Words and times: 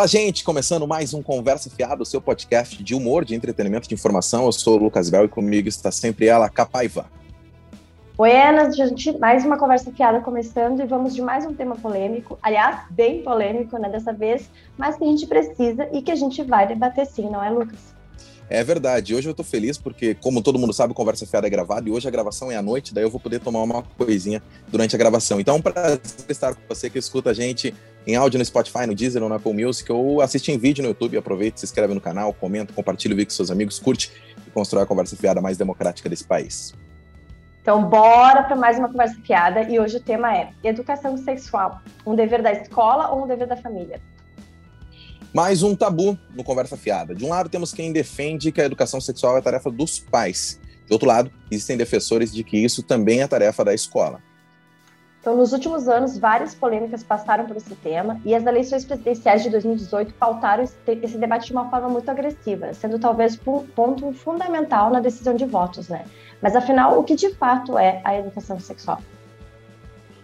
Olá, 0.00 0.06
gente! 0.06 0.42
Começando 0.42 0.88
mais 0.88 1.12
um 1.12 1.22
Conversa 1.22 1.68
Fiada, 1.68 2.02
o 2.02 2.06
seu 2.06 2.22
podcast 2.22 2.82
de 2.82 2.94
humor, 2.94 3.22
de 3.22 3.34
entretenimento, 3.34 3.86
de 3.86 3.92
informação. 3.92 4.46
Eu 4.46 4.52
sou 4.52 4.78
o 4.78 4.84
Lucas 4.84 5.10
Bel 5.10 5.26
e 5.26 5.28
comigo 5.28 5.68
está 5.68 5.92
sempre 5.92 6.24
ela, 6.24 6.48
Capaiva. 6.48 7.04
Buenas, 8.16 8.74
gente, 8.74 9.12
mais 9.18 9.44
uma 9.44 9.58
conversa 9.58 9.92
fiada 9.92 10.20
começando 10.20 10.80
e 10.80 10.86
vamos 10.86 11.14
de 11.14 11.20
mais 11.20 11.44
um 11.44 11.52
tema 11.52 11.76
polêmico, 11.76 12.38
aliás, 12.40 12.80
bem 12.88 13.22
polêmico, 13.22 13.76
né, 13.76 13.90
dessa 13.90 14.10
vez, 14.10 14.48
mas 14.78 14.96
que 14.96 15.04
a 15.04 15.06
gente 15.06 15.26
precisa 15.26 15.86
e 15.92 16.00
que 16.00 16.10
a 16.10 16.16
gente 16.16 16.42
vai 16.44 16.66
debater 16.66 17.04
sim, 17.04 17.28
não 17.28 17.44
é, 17.44 17.50
Lucas? 17.50 18.00
É 18.48 18.64
verdade. 18.64 19.14
Hoje 19.14 19.28
eu 19.28 19.34
tô 19.34 19.44
feliz 19.44 19.76
porque, 19.76 20.14
como 20.14 20.42
todo 20.42 20.58
mundo 20.58 20.72
sabe, 20.72 20.94
Conversa 20.94 21.26
Fiada 21.26 21.46
é 21.46 21.50
gravada 21.50 21.86
e 21.86 21.92
hoje 21.92 22.08
a 22.08 22.10
gravação 22.10 22.50
é 22.50 22.56
à 22.56 22.62
noite, 22.62 22.94
daí 22.94 23.04
eu 23.04 23.10
vou 23.10 23.20
poder 23.20 23.38
tomar 23.38 23.62
uma 23.62 23.82
coisinha 23.82 24.42
durante 24.66 24.96
a 24.96 24.98
gravação. 24.98 25.38
Então, 25.38 25.56
é 25.56 25.58
um 25.58 25.62
prazer 25.62 26.00
estar 26.28 26.54
com 26.54 26.62
você 26.66 26.88
que 26.88 26.98
escuta 26.98 27.30
a 27.30 27.34
gente 27.34 27.74
em 28.06 28.16
áudio 28.16 28.38
no 28.38 28.44
Spotify, 28.44 28.86
no 28.86 28.94
Deezer 28.94 29.22
ou 29.22 29.28
na 29.28 29.36
Apple 29.36 29.52
Music 29.52 29.90
ou 29.92 30.20
assiste 30.20 30.50
em 30.50 30.58
vídeo 30.58 30.82
no 30.82 30.88
YouTube. 30.88 31.16
Aproveite, 31.16 31.60
se 31.60 31.66
inscreve 31.66 31.94
no 31.94 32.00
canal, 32.00 32.32
comenta, 32.32 32.72
compartilha 32.72 33.14
o 33.14 33.16
vídeo 33.16 33.28
com 33.28 33.36
seus 33.36 33.50
amigos, 33.50 33.78
curte 33.78 34.10
e 34.46 34.50
constrói 34.50 34.82
a 34.82 34.86
conversa 34.86 35.16
fiada 35.16 35.40
mais 35.40 35.56
democrática 35.56 36.08
desse 36.08 36.24
país. 36.24 36.74
Então, 37.62 37.84
bora 37.84 38.42
para 38.42 38.56
mais 38.56 38.78
uma 38.78 38.88
conversa 38.88 39.16
fiada 39.22 39.62
e 39.62 39.78
hoje 39.78 39.98
o 39.98 40.00
tema 40.00 40.34
é 40.34 40.50
educação 40.64 41.16
sexual, 41.18 41.82
um 42.06 42.14
dever 42.14 42.42
da 42.42 42.52
escola 42.52 43.10
ou 43.10 43.24
um 43.24 43.26
dever 43.26 43.46
da 43.46 43.56
família? 43.56 44.00
Mais 45.32 45.62
um 45.62 45.76
tabu 45.76 46.18
no 46.34 46.42
Conversa 46.42 46.76
Fiada. 46.76 47.14
De 47.14 47.24
um 47.24 47.28
lado, 47.28 47.48
temos 47.48 47.72
quem 47.72 47.92
defende 47.92 48.50
que 48.50 48.60
a 48.60 48.64
educação 48.64 49.00
sexual 49.00 49.38
é 49.38 49.40
tarefa 49.40 49.70
dos 49.70 50.00
pais. 50.00 50.58
De 50.86 50.92
outro 50.92 51.06
lado, 51.06 51.30
existem 51.48 51.76
defensores 51.76 52.32
de 52.32 52.42
que 52.42 52.58
isso 52.58 52.82
também 52.82 53.20
é 53.20 53.28
tarefa 53.28 53.64
da 53.64 53.72
escola. 53.72 54.20
Então, 55.20 55.36
nos 55.36 55.52
últimos 55.52 55.86
anos, 55.86 56.16
várias 56.16 56.54
polêmicas 56.54 57.04
passaram 57.04 57.44
por 57.44 57.54
esse 57.54 57.74
tema 57.76 58.18
e 58.24 58.34
as 58.34 58.46
eleições 58.46 58.86
presidenciais 58.86 59.42
de 59.42 59.50
2018 59.50 60.14
pautaram 60.14 60.64
esse 60.64 61.18
debate 61.18 61.48
de 61.48 61.52
uma 61.52 61.68
forma 61.68 61.88
muito 61.88 62.10
agressiva, 62.10 62.72
sendo 62.72 62.98
talvez 62.98 63.38
um 63.46 63.66
ponto 63.66 64.12
fundamental 64.14 64.90
na 64.90 64.98
decisão 64.98 65.34
de 65.34 65.44
votos, 65.44 65.90
né? 65.90 66.06
Mas 66.40 66.56
afinal, 66.56 66.98
o 66.98 67.04
que 67.04 67.14
de 67.14 67.34
fato 67.34 67.78
é 67.78 68.00
a 68.02 68.18
educação 68.18 68.58
sexual? 68.58 68.98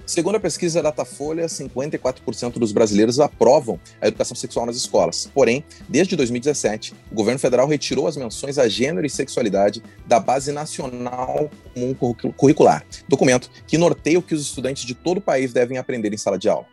Segundo 0.07 0.37
a 0.37 0.41
pesquisa 0.41 0.81
Datafolha, 0.81 1.47
54% 1.47 2.61
dos 2.61 2.71
brasileiros 2.71 3.19
aprovam 3.19 3.81
a 4.01 4.07
educação 4.07 4.37
sexual 4.37 4.65
nas 4.65 4.77
escolas. 4.77 5.29
Porém, 5.35 5.65
desde 5.89 6.15
2017, 6.15 6.95
o 7.11 7.15
governo 7.15 7.41
federal 7.41 7.67
retirou 7.67 8.07
as 8.07 8.17
menções 8.17 8.57
a 8.57 8.69
gênero 8.69 9.05
e 9.05 9.11
sexualidade 9.11 9.83
da 10.07 10.21
Base 10.21 10.53
Nacional 10.53 11.51
Comum 11.75 11.93
Curricular, 12.37 12.85
documento 13.09 13.51
que 13.67 13.77
norteia 13.77 14.17
o 14.17 14.23
que 14.23 14.33
os 14.33 14.43
estudantes 14.43 14.85
de 14.85 14.95
todo 14.95 15.19
o 15.19 15.21
país 15.21 15.53
devem 15.53 15.77
aprender 15.77 16.15
em 16.15 16.17
sala 16.17 16.39
de 16.39 16.49
aula. 16.49 16.67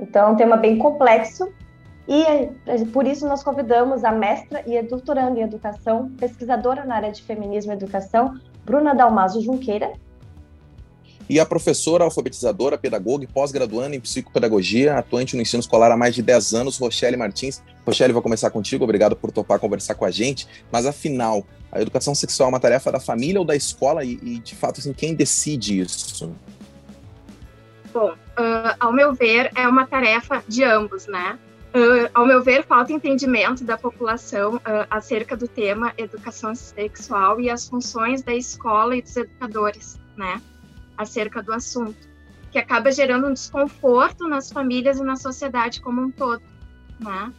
Então, 0.00 0.30
é 0.30 0.32
um 0.32 0.36
tema 0.36 0.56
bem 0.56 0.78
complexo 0.78 1.48
e 2.08 2.22
é, 2.22 2.50
por 2.92 3.06
isso 3.06 3.24
nós 3.28 3.44
convidamos 3.44 4.02
a 4.02 4.10
mestra 4.10 4.64
e 4.66 4.82
doutoranda 4.82 5.38
em 5.38 5.42
educação, 5.42 6.10
pesquisadora 6.18 6.84
na 6.84 6.96
área 6.96 7.12
de 7.12 7.22
feminismo 7.22 7.70
e 7.70 7.76
educação, 7.76 8.34
Bruna 8.64 8.96
Dalmaso 8.96 9.40
Junqueira, 9.40 9.92
e 11.30 11.38
a 11.38 11.46
professora 11.46 12.02
alfabetizadora, 12.02 12.76
pedagoga 12.76 13.22
e 13.22 13.26
pós-graduanda 13.28 13.94
em 13.94 14.00
psicopedagogia, 14.00 14.98
atuante 14.98 15.36
no 15.36 15.42
ensino 15.42 15.60
escolar 15.60 15.92
há 15.92 15.96
mais 15.96 16.12
de 16.12 16.22
10 16.22 16.54
anos, 16.54 16.76
Rochelle 16.76 17.16
Martins. 17.16 17.62
Rochelle, 17.86 18.12
vou 18.12 18.20
começar 18.20 18.50
contigo, 18.50 18.82
obrigado 18.82 19.14
por 19.14 19.30
topar 19.30 19.60
conversar 19.60 19.94
com 19.94 20.04
a 20.04 20.10
gente, 20.10 20.48
mas 20.72 20.86
afinal, 20.86 21.46
a 21.70 21.80
educação 21.80 22.16
sexual 22.16 22.48
é 22.48 22.52
uma 22.52 22.58
tarefa 22.58 22.90
da 22.90 22.98
família 22.98 23.38
ou 23.38 23.44
da 23.44 23.54
escola 23.54 24.04
e, 24.04 24.18
e 24.20 24.38
de 24.40 24.56
fato, 24.56 24.80
assim, 24.80 24.92
quem 24.92 25.14
decide 25.14 25.78
isso? 25.78 26.34
Bom, 27.94 28.10
uh, 28.10 28.74
ao 28.80 28.92
meu 28.92 29.14
ver, 29.14 29.52
é 29.54 29.68
uma 29.68 29.86
tarefa 29.86 30.42
de 30.48 30.64
ambos, 30.64 31.06
né? 31.06 31.38
Uh, 31.72 32.10
ao 32.12 32.26
meu 32.26 32.42
ver, 32.42 32.64
falta 32.64 32.92
entendimento 32.92 33.62
da 33.62 33.78
população 33.78 34.56
uh, 34.56 34.60
acerca 34.90 35.36
do 35.36 35.46
tema 35.46 35.92
educação 35.96 36.56
sexual 36.56 37.40
e 37.40 37.48
as 37.48 37.68
funções 37.68 38.20
da 38.20 38.34
escola 38.34 38.96
e 38.96 39.02
dos 39.02 39.16
educadores, 39.16 39.96
né? 40.16 40.40
Acerca 41.00 41.42
do 41.42 41.52
assunto, 41.52 42.08
que 42.50 42.58
acaba 42.58 42.92
gerando 42.92 43.26
um 43.26 43.32
desconforto 43.32 44.28
nas 44.28 44.50
famílias 44.50 44.98
e 44.98 45.02
na 45.02 45.16
sociedade 45.16 45.80
como 45.80 46.02
um 46.02 46.10
todo. 46.10 46.42
Né? 46.98 47.32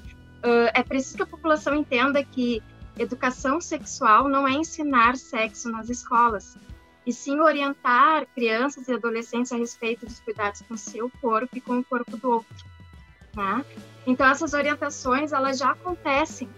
Uh, 0.44 0.72
é 0.74 0.84
preciso 0.84 1.18
que 1.18 1.24
a 1.24 1.28
população 1.28 1.76
entenda 1.76 2.24
que 2.24 2.64
educação 2.98 3.62
sexual 3.62 4.28
não 4.28 4.48
é 4.48 4.54
ensinar 4.54 5.16
sexo 5.16 5.70
nas 5.70 5.90
escolas, 5.90 6.58
e 7.06 7.14
sim 7.14 7.40
orientar 7.40 8.26
crianças 8.34 8.88
e 8.88 8.94
adolescentes 8.94 9.52
a 9.52 9.58
respeito 9.58 10.06
dos 10.06 10.20
cuidados 10.20 10.62
com 10.62 10.78
seu 10.78 11.12
corpo 11.22 11.58
e 11.58 11.62
com 11.62 11.80
o 11.80 11.84
corpo 11.84 12.18
do 12.18 12.32
outro. 12.32 12.66
Né? 13.36 13.66
Então, 14.06 14.28
essas 14.28 14.54
orientações 14.54 15.32
elas 15.32 15.58
já 15.58 15.72
acontecem 15.72 16.50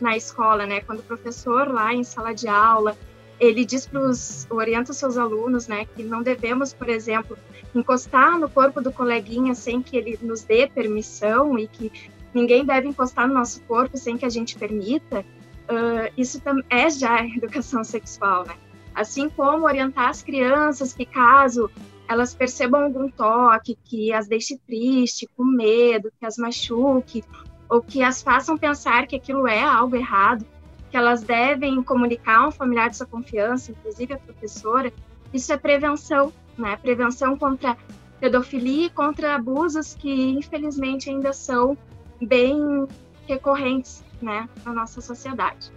na 0.00 0.16
escola, 0.16 0.66
né? 0.66 0.80
Quando 0.80 1.00
o 1.00 1.02
professor 1.02 1.68
lá 1.68 1.92
em 1.92 2.02
sala 2.02 2.34
de 2.34 2.48
aula 2.48 2.96
ele 3.40 3.64
diz 3.64 3.86
para 3.86 4.00
os 4.00 4.46
orienta 4.50 4.92
seus 4.92 5.16
alunos, 5.16 5.66
né, 5.66 5.86
que 5.96 6.02
não 6.02 6.22
devemos, 6.22 6.74
por 6.74 6.88
exemplo, 6.90 7.38
encostar 7.74 8.38
no 8.38 8.50
corpo 8.50 8.82
do 8.82 8.92
coleguinha 8.92 9.54
sem 9.54 9.82
que 9.82 9.96
ele 9.96 10.18
nos 10.20 10.42
dê 10.42 10.66
permissão 10.66 11.58
e 11.58 11.66
que 11.66 11.90
ninguém 12.34 12.64
deve 12.64 12.88
encostar 12.88 13.26
no 13.26 13.34
nosso 13.34 13.62
corpo 13.62 13.96
sem 13.96 14.18
que 14.18 14.26
a 14.26 14.28
gente 14.28 14.58
permita. 14.58 15.20
Uh, 15.20 16.12
isso 16.16 16.40
é 16.68 16.90
já 16.90 17.24
educação 17.24 17.82
sexual, 17.82 18.44
né? 18.44 18.54
Assim 18.94 19.30
como 19.30 19.64
orientar 19.64 20.08
as 20.10 20.22
crianças 20.22 20.92
que 20.92 21.06
caso 21.06 21.70
elas 22.08 22.34
percebam 22.34 22.82
algum 22.82 23.08
toque 23.08 23.78
que 23.84 24.12
as 24.12 24.26
deixe 24.26 24.58
triste, 24.66 25.28
com 25.36 25.44
medo, 25.44 26.12
que 26.18 26.26
as 26.26 26.36
machuque, 26.36 27.22
ou 27.68 27.80
que 27.80 28.02
as 28.02 28.20
façam 28.20 28.58
pensar 28.58 29.06
que 29.06 29.14
aquilo 29.14 29.46
é 29.46 29.62
algo 29.62 29.94
errado, 29.94 30.44
que 30.90 30.96
elas 30.96 31.22
devem 31.22 31.82
comunicar 31.82 32.38
a 32.38 32.48
um 32.48 32.50
familiar 32.50 32.90
de 32.90 32.96
sua 32.96 33.06
confiança, 33.06 33.70
inclusive 33.70 34.14
a 34.14 34.18
professora, 34.18 34.92
isso 35.32 35.52
é 35.52 35.56
prevenção, 35.56 36.32
né? 36.58 36.76
Prevenção 36.76 37.36
contra 37.36 37.76
pedofilia 38.18 38.86
e 38.86 38.90
contra 38.90 39.34
abusos 39.34 39.94
que, 39.94 40.12
infelizmente, 40.30 41.08
ainda 41.08 41.32
são 41.32 41.76
bem 42.20 42.86
recorrentes, 43.26 44.04
né, 44.20 44.48
na 44.64 44.72
nossa 44.72 45.00
sociedade. 45.00 45.72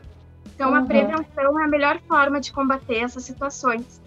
Então, 0.53 0.71
uhum. 0.71 0.75
a 0.75 0.81
prevenção 0.83 1.59
é 1.59 1.63
a 1.63 1.67
melhor 1.67 1.99
forma 2.07 2.41
de 2.41 2.51
combater 2.51 2.97
essas 2.97 3.23
situações. 3.23 4.01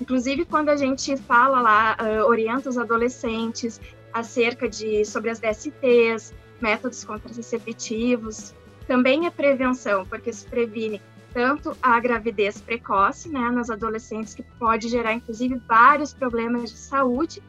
Inclusive, 0.00 0.44
quando 0.44 0.68
a 0.68 0.76
gente 0.76 1.16
fala 1.16 1.60
lá, 1.60 1.96
uh, 1.98 2.26
orienta 2.26 2.68
os 2.68 2.76
adolescentes 2.76 3.80
acerca 4.12 4.68
de 4.68 5.04
sobre 5.04 5.30
as 5.30 5.40
DSTs, 5.40 6.34
métodos 6.60 7.04
contraceptivos, 7.04 8.54
também 8.88 9.26
é 9.26 9.30
prevenção, 9.30 10.06
porque 10.06 10.32
se 10.32 10.46
previne 10.46 11.00
tanto 11.34 11.76
a 11.82 12.00
gravidez 12.00 12.58
precoce, 12.60 13.28
né, 13.28 13.50
nas 13.50 13.68
adolescentes, 13.68 14.34
que 14.34 14.42
pode 14.42 14.88
gerar, 14.88 15.12
inclusive, 15.12 15.60
vários 15.68 16.14
problemas 16.14 16.70
de 16.70 16.78
saúde, 16.78 17.42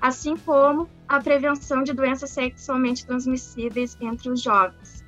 assim 0.00 0.36
como 0.36 0.88
a 1.08 1.20
prevenção 1.20 1.82
de 1.82 1.92
doenças 1.92 2.30
sexualmente 2.30 3.04
transmissíveis 3.04 3.96
entre 4.00 4.30
os 4.30 4.40
jovens. 4.40 5.04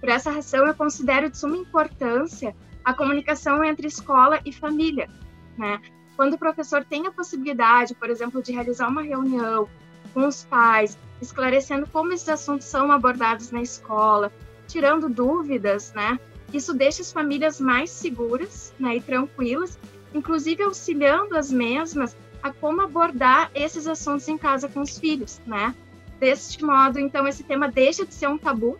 Por 0.00 0.08
essa 0.08 0.32
razão, 0.32 0.66
eu 0.66 0.74
considero 0.74 1.30
de 1.30 1.38
suma 1.38 1.56
importância 1.56 2.54
a 2.84 2.92
comunicação 2.92 3.62
entre 3.62 3.86
escola 3.86 4.40
e 4.44 4.52
família, 4.52 5.08
né? 5.56 5.80
Quando 6.16 6.34
o 6.34 6.38
professor 6.38 6.84
tem 6.84 7.06
a 7.06 7.12
possibilidade, 7.12 7.94
por 7.94 8.10
exemplo, 8.10 8.42
de 8.42 8.52
realizar 8.52 8.88
uma 8.88 9.02
reunião 9.02 9.68
com 10.12 10.26
os 10.26 10.44
pais, 10.44 10.98
esclarecendo 11.22 11.86
como 11.86 12.12
esses 12.12 12.28
assuntos 12.28 12.66
são 12.66 12.90
abordados 12.90 13.52
na 13.52 13.62
escola, 13.62 14.32
tirando 14.70 15.08
dúvidas, 15.08 15.92
né? 15.92 16.18
Isso 16.52 16.74
deixa 16.74 17.02
as 17.02 17.12
famílias 17.12 17.60
mais 17.60 17.90
seguras 17.90 18.72
né, 18.78 18.96
e 18.96 19.00
tranquilas, 19.00 19.78
inclusive 20.12 20.62
auxiliando 20.62 21.36
as 21.36 21.50
mesmas 21.50 22.16
a 22.42 22.52
como 22.52 22.80
abordar 22.80 23.50
esses 23.54 23.86
assuntos 23.86 24.26
em 24.28 24.38
casa 24.38 24.68
com 24.68 24.80
os 24.80 24.98
filhos, 24.98 25.40
né? 25.46 25.74
Deste 26.18 26.64
modo, 26.64 26.98
então, 26.98 27.26
esse 27.26 27.42
tema 27.44 27.68
deixa 27.68 28.04
de 28.04 28.14
ser 28.14 28.28
um 28.28 28.38
tabu, 28.38 28.78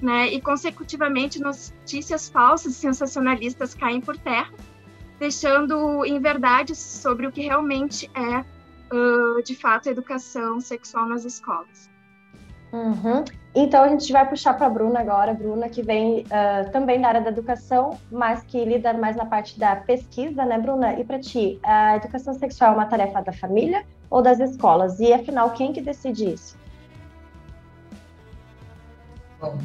né? 0.00 0.32
E, 0.32 0.40
consecutivamente, 0.40 1.40
notícias 1.40 2.28
falsas 2.28 2.72
e 2.72 2.76
sensacionalistas 2.76 3.74
caem 3.74 4.00
por 4.00 4.16
terra, 4.16 4.52
deixando 5.18 6.04
em 6.04 6.20
verdade 6.20 6.74
sobre 6.74 7.26
o 7.26 7.32
que 7.32 7.42
realmente 7.42 8.10
é, 8.14 8.44
uh, 8.94 9.42
de 9.42 9.54
fato, 9.54 9.88
educação 9.88 10.60
sexual 10.60 11.06
nas 11.06 11.24
escolas. 11.24 11.89
Uhum. 12.72 13.24
Então 13.54 13.82
a 13.82 13.88
gente 13.88 14.12
vai 14.12 14.28
puxar 14.28 14.54
para 14.54 14.66
a 14.66 14.70
Bruna 14.70 15.00
agora, 15.00 15.34
Bruna 15.34 15.68
que 15.68 15.82
vem 15.82 16.20
uh, 16.20 16.70
também 16.70 17.00
da 17.00 17.08
área 17.08 17.20
da 17.20 17.30
educação, 17.30 17.98
mas 18.10 18.44
que 18.44 18.64
lida 18.64 18.92
mais 18.92 19.16
na 19.16 19.26
parte 19.26 19.58
da 19.58 19.74
pesquisa, 19.74 20.44
né, 20.44 20.56
Bruna? 20.56 20.94
E 20.94 21.04
para 21.04 21.18
ti, 21.18 21.58
a 21.64 21.96
educação 21.96 22.32
sexual 22.34 22.72
é 22.72 22.74
uma 22.76 22.86
tarefa 22.86 23.20
da 23.20 23.32
família 23.32 23.84
ou 24.08 24.22
das 24.22 24.38
escolas? 24.38 25.00
E 25.00 25.12
afinal, 25.12 25.50
quem 25.50 25.72
que 25.72 25.80
decide 25.80 26.32
isso? 26.32 26.56
Bom, 29.40 29.58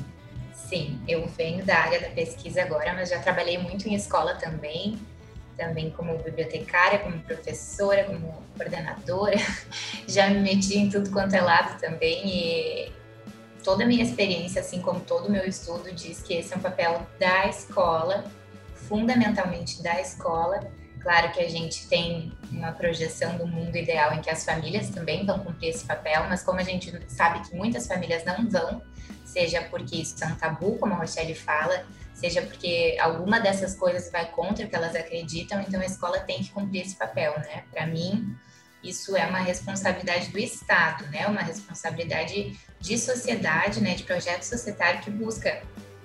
sim, 0.54 1.00
eu 1.08 1.28
venho 1.28 1.63
da 1.63 1.78
área 1.78 2.00
da 2.00 2.10
pesquisa 2.10 2.63
agora, 2.63 2.92
mas 2.94 3.10
já 3.10 3.19
trabalhei 3.19 3.60
muito 3.60 3.88
em 3.88 3.94
escola 3.94 4.34
também, 4.36 4.98
também 5.57 5.90
como 5.92 6.18
bibliotecária, 6.18 7.00
como 7.00 7.19
professora, 7.22 8.04
como 8.06 8.44
coordenadora, 8.57 9.38
já 10.07 10.30
me 10.30 10.40
meti 10.40 10.78
em 10.78 10.90
tudo 10.90 11.10
quanto 11.10 11.36
é 11.36 11.42
lado 11.42 11.80
também 11.80 12.28
e 12.28 12.92
toda 13.63 13.84
a 13.84 13.88
minha 13.88 14.04
experiência, 14.04 14.62
assim 14.62 14.80
como 14.80 15.00
todo 15.00 15.28
o 15.28 15.31
meu 15.31 15.44
estudo, 15.46 15.92
diz 15.92 16.22
que 16.22 16.36
esse 16.36 16.54
é 16.54 16.57
um 16.57 16.62
papel 16.62 17.06
da 17.19 17.48
escola, 17.48 18.24
fundamentalmente 18.75 19.81
da 19.81 20.00
escola. 20.00 20.60
Claro 21.02 21.31
que 21.31 21.40
a 21.40 21.50
gente 21.50 21.88
tem 21.88 22.31
uma 22.51 22.72
projeção 22.72 23.38
do 23.38 23.48
mundo 23.48 23.75
ideal 23.75 24.13
em 24.13 24.22
que 24.22 24.30
as 24.30 24.46
famílias 24.46 24.90
também 24.90 25.25
vão 25.25 25.40
cumprir 25.40 25.69
esse 25.69 25.86
papel, 25.86 26.25
mas 26.30 26.44
como 26.44 26.60
a 26.60 26.63
gente 26.63 26.92
sabe 27.08 27.48
que 27.48 27.56
muitas 27.56 27.88
famílias 27.88 28.24
não 28.24 28.50
vão, 28.50 28.81
seja 29.24 29.62
porque 29.63 29.98
isso 29.98 30.24
é 30.24 30.28
um 30.28 30.36
tabu, 30.36 30.78
como 30.78 30.94
a 30.94 30.98
Rochelle 30.98 31.36
fala, 31.36 31.86
seja 32.16 32.42
porque 32.42 32.98
alguma 33.00 33.40
dessas 33.40 33.76
coisas 33.76 34.12
vai 34.12 34.32
contra 34.32 34.66
o 34.66 34.70
que 34.70 34.76
elas 34.76 34.96
acreditam, 34.96 35.62
então 35.62 35.80
a 35.80 35.86
escola 35.86 36.20
tem 36.22 36.42
que 36.42 36.50
cumprir 36.50 36.82
esse 36.82 36.96
papel, 36.96 37.38
né? 37.40 37.64
Para 37.72 37.86
mim, 37.86 38.36
isso 38.84 39.16
é 39.16 39.26
uma 39.28 39.40
responsabilidade 39.40 40.30
do 40.30 40.40
Estado, 40.40 41.06
né? 41.08 41.28
Uma 41.28 41.42
responsabilidade 41.42 42.58
de 42.80 42.98
sociedade, 42.98 43.82
né? 43.82 43.94
De 43.94 44.04
projeto 44.04 44.44
societário 44.44 45.02
que 45.02 45.12
busca 45.12 45.62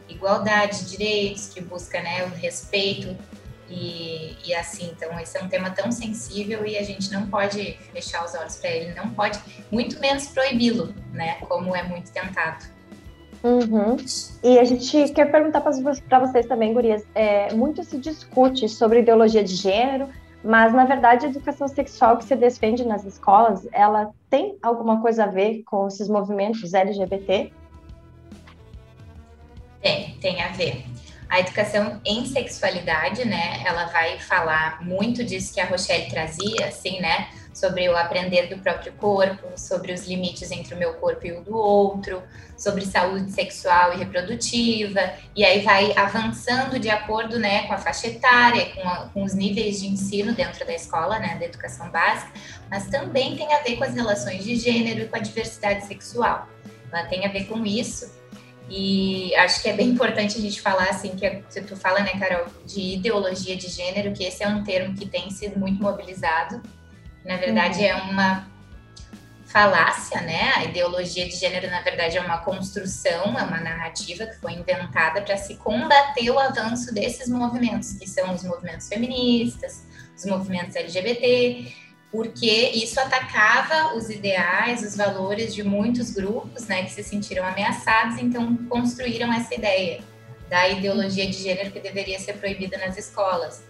igualdade 0.08 0.84
de 0.84 0.96
direitos, 0.96 1.48
que 1.48 1.60
busca, 1.60 2.02
né, 2.02 2.24
o 2.24 2.28
respeito 2.30 3.16
e, 3.68 4.36
e 4.44 4.54
assim, 4.54 4.90
então 4.90 5.18
esse 5.20 5.38
é 5.38 5.42
um 5.42 5.48
tema 5.48 5.70
tão 5.70 5.92
sensível 5.92 6.66
e 6.66 6.76
a 6.76 6.82
gente 6.82 7.12
não 7.12 7.28
pode 7.28 7.78
fechar 7.92 8.24
os 8.24 8.34
olhos 8.34 8.56
para 8.56 8.68
ele, 8.68 8.94
não 8.94 9.10
pode, 9.10 9.38
muito 9.70 10.00
menos 10.00 10.26
proibi-lo, 10.26 10.92
né? 11.12 11.36
Como 11.42 11.74
é 11.74 11.82
muito 11.84 12.10
tentado. 12.10 12.66
Uhum. 13.42 13.96
E 14.42 14.58
a 14.58 14.64
gente 14.64 15.08
quer 15.12 15.30
perguntar 15.30 15.62
para 15.62 16.18
vocês 16.18 16.46
também, 16.46 16.74
Gurias. 16.74 17.04
É, 17.14 17.52
muito 17.54 17.82
se 17.82 17.96
discute 17.98 18.68
sobre 18.68 19.00
ideologia 19.00 19.42
de 19.42 19.54
gênero, 19.54 20.08
mas 20.44 20.72
na 20.72 20.84
verdade 20.84 21.26
a 21.26 21.28
educação 21.28 21.66
sexual 21.66 22.18
que 22.18 22.24
se 22.24 22.36
defende 22.36 22.84
nas 22.84 23.04
escolas, 23.04 23.66
ela 23.72 24.10
tem 24.28 24.56
alguma 24.62 25.00
coisa 25.00 25.24
a 25.24 25.26
ver 25.26 25.62
com 25.64 25.86
esses 25.86 26.08
movimentos 26.08 26.74
LGBT? 26.74 27.52
Tem, 29.80 30.14
tem 30.20 30.42
a 30.42 30.48
ver. 30.48 30.84
A 31.28 31.40
educação 31.40 32.00
em 32.04 32.26
sexualidade, 32.26 33.24
né, 33.24 33.62
ela 33.64 33.86
vai 33.86 34.18
falar 34.18 34.82
muito 34.82 35.24
disso 35.24 35.54
que 35.54 35.60
a 35.60 35.64
Rochelle 35.64 36.10
trazia, 36.10 36.66
assim, 36.66 37.00
né, 37.00 37.28
sobre 37.60 37.86
o 37.90 37.96
aprender 37.96 38.48
do 38.48 38.58
próprio 38.58 38.92
corpo, 38.94 39.46
sobre 39.54 39.92
os 39.92 40.06
limites 40.06 40.50
entre 40.50 40.74
o 40.74 40.78
meu 40.78 40.94
corpo 40.94 41.26
e 41.26 41.32
o 41.32 41.42
do 41.42 41.54
outro, 41.54 42.22
sobre 42.56 42.86
saúde 42.86 43.30
sexual 43.30 43.92
e 43.92 43.98
reprodutiva, 43.98 45.12
e 45.36 45.44
aí 45.44 45.60
vai 45.60 45.92
avançando 45.94 46.78
de 46.78 46.88
acordo 46.88 47.38
né, 47.38 47.66
com 47.66 47.74
a 47.74 47.78
faixa 47.78 48.06
etária, 48.06 48.66
com, 48.74 48.88
a, 48.88 48.96
com 49.12 49.22
os 49.22 49.34
níveis 49.34 49.80
de 49.80 49.88
ensino 49.88 50.32
dentro 50.32 50.66
da 50.66 50.74
escola, 50.74 51.18
né, 51.18 51.36
da 51.38 51.44
educação 51.44 51.90
básica, 51.90 52.32
mas 52.70 52.88
também 52.88 53.36
tem 53.36 53.52
a 53.52 53.62
ver 53.62 53.76
com 53.76 53.84
as 53.84 53.94
relações 53.94 54.42
de 54.42 54.56
gênero 54.56 55.02
e 55.02 55.08
com 55.08 55.16
a 55.16 55.20
diversidade 55.20 55.84
sexual. 55.84 56.48
Ela 56.90 57.04
tem 57.04 57.26
a 57.26 57.28
ver 57.28 57.44
com 57.44 57.64
isso. 57.64 58.18
E 58.68 59.34
acho 59.34 59.62
que 59.62 59.68
é 59.68 59.72
bem 59.72 59.88
importante 59.88 60.38
a 60.38 60.40
gente 60.40 60.60
falar 60.60 60.88
assim 60.90 61.16
que 61.16 61.42
se 61.48 61.60
tu 61.62 61.76
fala, 61.76 62.00
né, 62.00 62.12
Carol, 62.18 62.46
de 62.64 62.94
ideologia 62.94 63.56
de 63.56 63.68
gênero, 63.68 64.12
que 64.12 64.24
esse 64.24 64.44
é 64.44 64.48
um 64.48 64.62
termo 64.62 64.96
que 64.96 65.06
tem 65.06 65.28
sido 65.30 65.58
muito 65.58 65.82
mobilizado 65.82 66.62
na 67.24 67.36
verdade, 67.36 67.84
é 67.84 67.94
uma 67.94 68.48
falácia, 69.46 70.20
né? 70.20 70.52
A 70.56 70.64
ideologia 70.64 71.28
de 71.28 71.34
gênero, 71.34 71.68
na 71.70 71.80
verdade, 71.82 72.16
é 72.16 72.20
uma 72.20 72.38
construção, 72.38 73.36
é 73.38 73.42
uma 73.42 73.60
narrativa 73.60 74.24
que 74.26 74.36
foi 74.36 74.52
inventada 74.52 75.20
para 75.22 75.36
se 75.36 75.56
combater 75.56 76.30
o 76.30 76.38
avanço 76.38 76.94
desses 76.94 77.28
movimentos, 77.28 77.92
que 77.94 78.08
são 78.08 78.32
os 78.32 78.44
movimentos 78.44 78.88
feministas, 78.88 79.84
os 80.16 80.24
movimentos 80.24 80.76
LGBT, 80.76 81.74
porque 82.12 82.70
isso 82.74 82.98
atacava 83.00 83.96
os 83.96 84.08
ideais, 84.08 84.82
os 84.82 84.96
valores 84.96 85.54
de 85.54 85.62
muitos 85.62 86.12
grupos, 86.12 86.66
né, 86.66 86.84
que 86.84 86.90
se 86.90 87.02
sentiram 87.02 87.44
ameaçados, 87.44 88.18
então 88.18 88.56
construíram 88.68 89.32
essa 89.32 89.54
ideia 89.54 90.00
da 90.48 90.68
ideologia 90.68 91.26
de 91.26 91.36
gênero 91.36 91.70
que 91.70 91.80
deveria 91.80 92.18
ser 92.18 92.34
proibida 92.34 92.76
nas 92.78 92.96
escolas. 92.96 93.62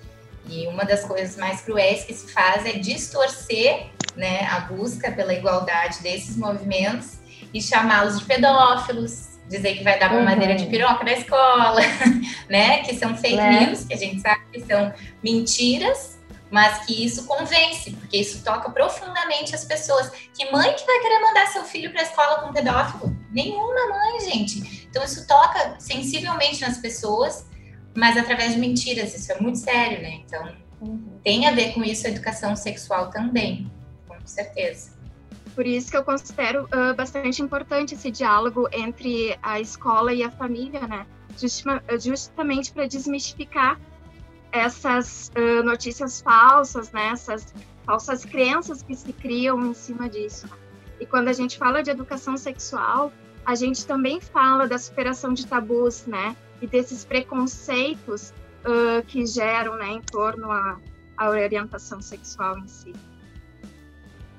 E 0.49 0.67
uma 0.67 0.85
das 0.85 1.05
coisas 1.05 1.37
mais 1.37 1.61
cruéis 1.61 2.05
que 2.05 2.15
se 2.15 2.33
faz 2.33 2.65
é 2.67 2.73
distorcer 2.73 3.89
né, 4.17 4.47
a 4.47 4.61
busca 4.61 5.11
pela 5.13 5.33
igualdade 5.33 6.03
desses 6.03 6.37
movimentos 6.37 7.19
e 7.53 7.61
chamá-los 7.61 8.19
de 8.19 8.25
pedófilos, 8.25 9.39
dizer 9.49 9.77
que 9.77 9.85
vai 9.85 9.99
dar 9.99 10.11
uma 10.11 10.21
uhum. 10.21 10.25
madeira 10.25 10.55
de 10.55 10.67
piroca 10.67 11.05
na 11.05 11.13
escola, 11.13 11.81
né? 12.49 12.79
Que 12.85 12.95
são 12.95 13.17
fake 13.17 13.37
né? 13.37 13.67
news, 13.67 13.85
que 13.85 13.95
a 13.95 13.97
gente 13.97 14.21
sabe 14.21 14.41
que 14.53 14.61
são 14.61 14.93
mentiras, 15.23 16.19
mas 16.51 16.85
que 16.85 17.05
isso 17.05 17.27
convence, 17.27 17.93
porque 17.93 18.19
isso 18.19 18.43
toca 18.45 18.71
profundamente 18.71 19.55
as 19.55 19.65
pessoas. 19.65 20.11
Que 20.35 20.51
mãe 20.51 20.73
que 20.75 20.85
vai 20.85 21.01
querer 21.01 21.21
mandar 21.21 21.47
seu 21.49 21.65
filho 21.65 21.91
para 21.91 22.01
a 22.01 22.05
escola 22.05 22.43
com 22.43 22.53
pedófilo? 22.53 23.17
Nenhuma 23.31 23.89
mãe, 23.89 24.21
gente. 24.31 24.87
Então 24.89 25.03
isso 25.05 25.27
toca 25.27 25.77
sensivelmente 25.79 26.61
nas 26.61 26.79
pessoas 26.79 27.47
mas 28.01 28.17
através 28.17 28.55
de 28.55 28.59
mentiras. 28.59 29.15
Isso 29.15 29.31
é 29.31 29.39
muito 29.39 29.59
sério, 29.59 30.01
né? 30.01 30.23
Então, 30.27 30.51
uhum. 30.81 31.21
tem 31.23 31.47
a 31.47 31.53
ver 31.53 31.75
com 31.75 31.85
isso 31.85 32.07
a 32.07 32.11
educação 32.11 32.57
sexual 32.57 33.11
também, 33.11 33.71
com 34.09 34.17
certeza. 34.27 34.99
Por 35.55 35.67
isso 35.67 35.91
que 35.91 35.97
eu 35.99 36.03
considero 36.03 36.65
uh, 36.65 36.95
bastante 36.97 37.43
importante 37.43 37.95
esse 37.95 38.11
diálogo 38.11 38.67
entre 38.73 39.37
a 39.43 39.61
escola 39.61 40.15
e 40.15 40.23
a 40.23 40.31
família, 40.31 40.81
né? 40.87 41.07
Justima, 41.39 41.83
justamente 42.01 42.73
para 42.73 42.87
desmistificar 42.87 43.79
essas 44.51 45.31
uh, 45.37 45.63
notícias 45.63 46.23
falsas, 46.23 46.91
né? 46.93 47.09
Essas 47.09 47.53
falsas 47.85 48.25
crenças 48.25 48.83
que 48.83 48.97
se 48.97 49.13
criam 49.13 49.61
em 49.67 49.75
cima 49.75 50.09
disso. 50.09 50.49
E 50.99 51.05
quando 51.05 51.29
a 51.29 51.35
gente 51.35 51.59
fala 51.59 51.83
de 51.83 51.91
educação 51.91 52.37
sexual, 52.39 53.13
a 53.51 53.55
gente 53.55 53.85
também 53.85 54.21
fala 54.21 54.69
da 54.69 54.79
superação 54.79 55.35
de 55.35 55.47
tabus, 55.47 56.07
né? 56.07 56.37
e 56.63 56.67
desses 56.67 57.05
preconceitos 57.05 58.33
uh, 58.65 59.03
que 59.07 59.27
geram 59.27 59.77
né, 59.77 59.93
em 59.93 60.01
torno 60.01 60.51
à, 60.51 60.79
à 61.17 61.29
orientação 61.29 62.01
sexual 62.01 62.59
em 62.59 62.69
si. 62.69 62.93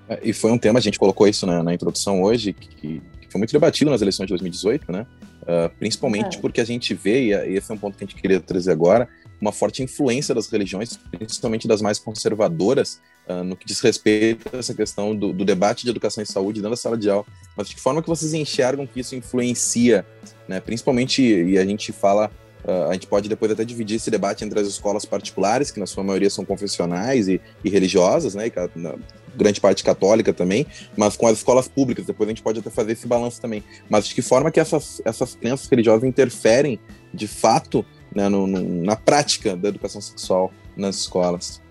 É, 0.08 0.20
e 0.24 0.34
foi 0.34 0.52
um 0.52 0.58
tema, 0.58 0.80
a 0.80 0.82
gente 0.82 1.00
colocou 1.00 1.28
isso 1.28 1.46
na, 1.46 1.64
na 1.64 1.74
introdução 1.74 2.22
hoje, 2.22 2.54
que, 2.54 2.68
que, 2.76 3.02
foi 3.30 3.40
muito 3.40 3.54
debatido 3.54 3.90
nas 3.90 4.02
eleições 4.02 4.28
de 4.28 4.34
2018, 4.34 4.92
né? 4.92 5.08
Uh, 5.44 5.74
principalmente 5.80 6.38
é. 6.38 6.42
porque 6.42 6.60
a 6.60 6.66
gente 6.66 6.94
vê, 6.94 7.28
e 7.28 7.56
esse 7.56 7.72
é 7.72 7.74
um 7.74 7.78
ponto 7.78 7.98
que 7.98 8.04
a 8.04 8.08
gente 8.08 8.22
queria 8.22 8.42
trazer 8.42 8.72
agora, 8.72 9.08
uma 9.40 9.54
forte 9.54 9.82
influência 9.82 10.36
das 10.36 10.50
religiões, 10.50 10.98
principalmente 11.10 11.66
das 11.66 11.82
mais 11.82 11.98
conservadoras, 11.98 13.02
uh, 13.28 13.44
no 13.44 13.56
que 13.56 13.66
diz 13.66 13.80
respeito 13.80 14.50
a 14.54 14.60
essa 14.60 14.74
questão 14.74 15.16
do, 15.16 15.34
do, 15.34 15.46
debate 15.46 15.84
de 15.84 15.90
educação 15.90 16.24
e 16.24 16.26
saúde 16.26 16.60
dentro 16.60 16.72
da 16.72 16.78
sala 16.78 16.98
de 16.98 17.10
aula. 17.10 17.26
Mas 17.56 17.70
de 17.70 17.76
que 17.76 17.82
forma 17.82 18.02
que 18.02 18.10
vocês 18.10 18.34
enxergam 18.34 18.88
que 18.88 19.00
isso 19.00 19.16
influencia, 19.16 20.06
né? 20.48 20.60
principalmente, 20.60 21.22
e 21.22 21.58
a 21.58 21.66
gente 21.66 21.92
fala, 21.92 22.32
uh, 22.64 22.90
a 22.90 22.94
gente 22.94 23.08
pode 23.08 23.30
depois 23.30 23.52
até 23.52 23.64
dividir 23.64 23.98
esse 23.98 24.12
debate 24.12 24.44
entre 24.44 24.60
as 24.60 24.68
escolas 24.68 25.06
particulares, 25.06 25.72
que 25.72 25.80
na 25.80 25.86
sua 25.86 26.04
maioria 26.04 26.30
são 26.30 26.46
confessionais 26.46 27.28
e, 27.28 27.42
e 27.64 27.70
religiosas, 27.70 28.36
né? 28.36 28.48
E, 28.48 28.80
na, 28.80 28.96
grande 29.36 29.62
parte 29.62 29.84
católica 29.84 30.34
também, 30.34 30.68
mas 30.96 31.16
com 31.16 31.28
as 31.28 31.38
escolas 31.38 31.68
públicas, 31.68 32.06
depois 32.06 32.28
a 32.28 32.32
gente 32.32 32.42
pode 32.42 32.60
até 32.60 32.70
fazer 32.70 32.94
esse 32.94 33.08
balanço 33.08 33.40
também. 33.42 33.64
Mas 33.90 34.08
de 34.08 34.16
que 34.16 34.22
forma 34.22 34.52
que 34.52 34.60
essas, 34.60 35.02
essas 35.06 35.36
crenças 35.36 35.68
religiosas 35.68 36.04
interferem, 36.04 36.80
de 37.14 37.28
fato, 37.28 37.86
né, 38.14 38.28
no, 38.30 38.46
no, 38.46 38.84
na 38.84 38.96
prática 38.96 39.56
da 39.56 39.70
educação 39.70 40.02
sexual 40.02 40.52
nas 40.76 40.98
escolas. 40.98 41.62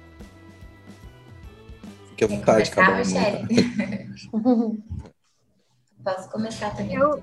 Fique 2.21 2.25
à 2.25 2.37
vontade, 2.37 2.71
cada 2.71 2.93
um. 2.93 3.03
Tá? 3.03 4.75
Posso 6.05 6.31
começar 6.31 6.71
também, 6.77 6.95
eu, 6.95 7.23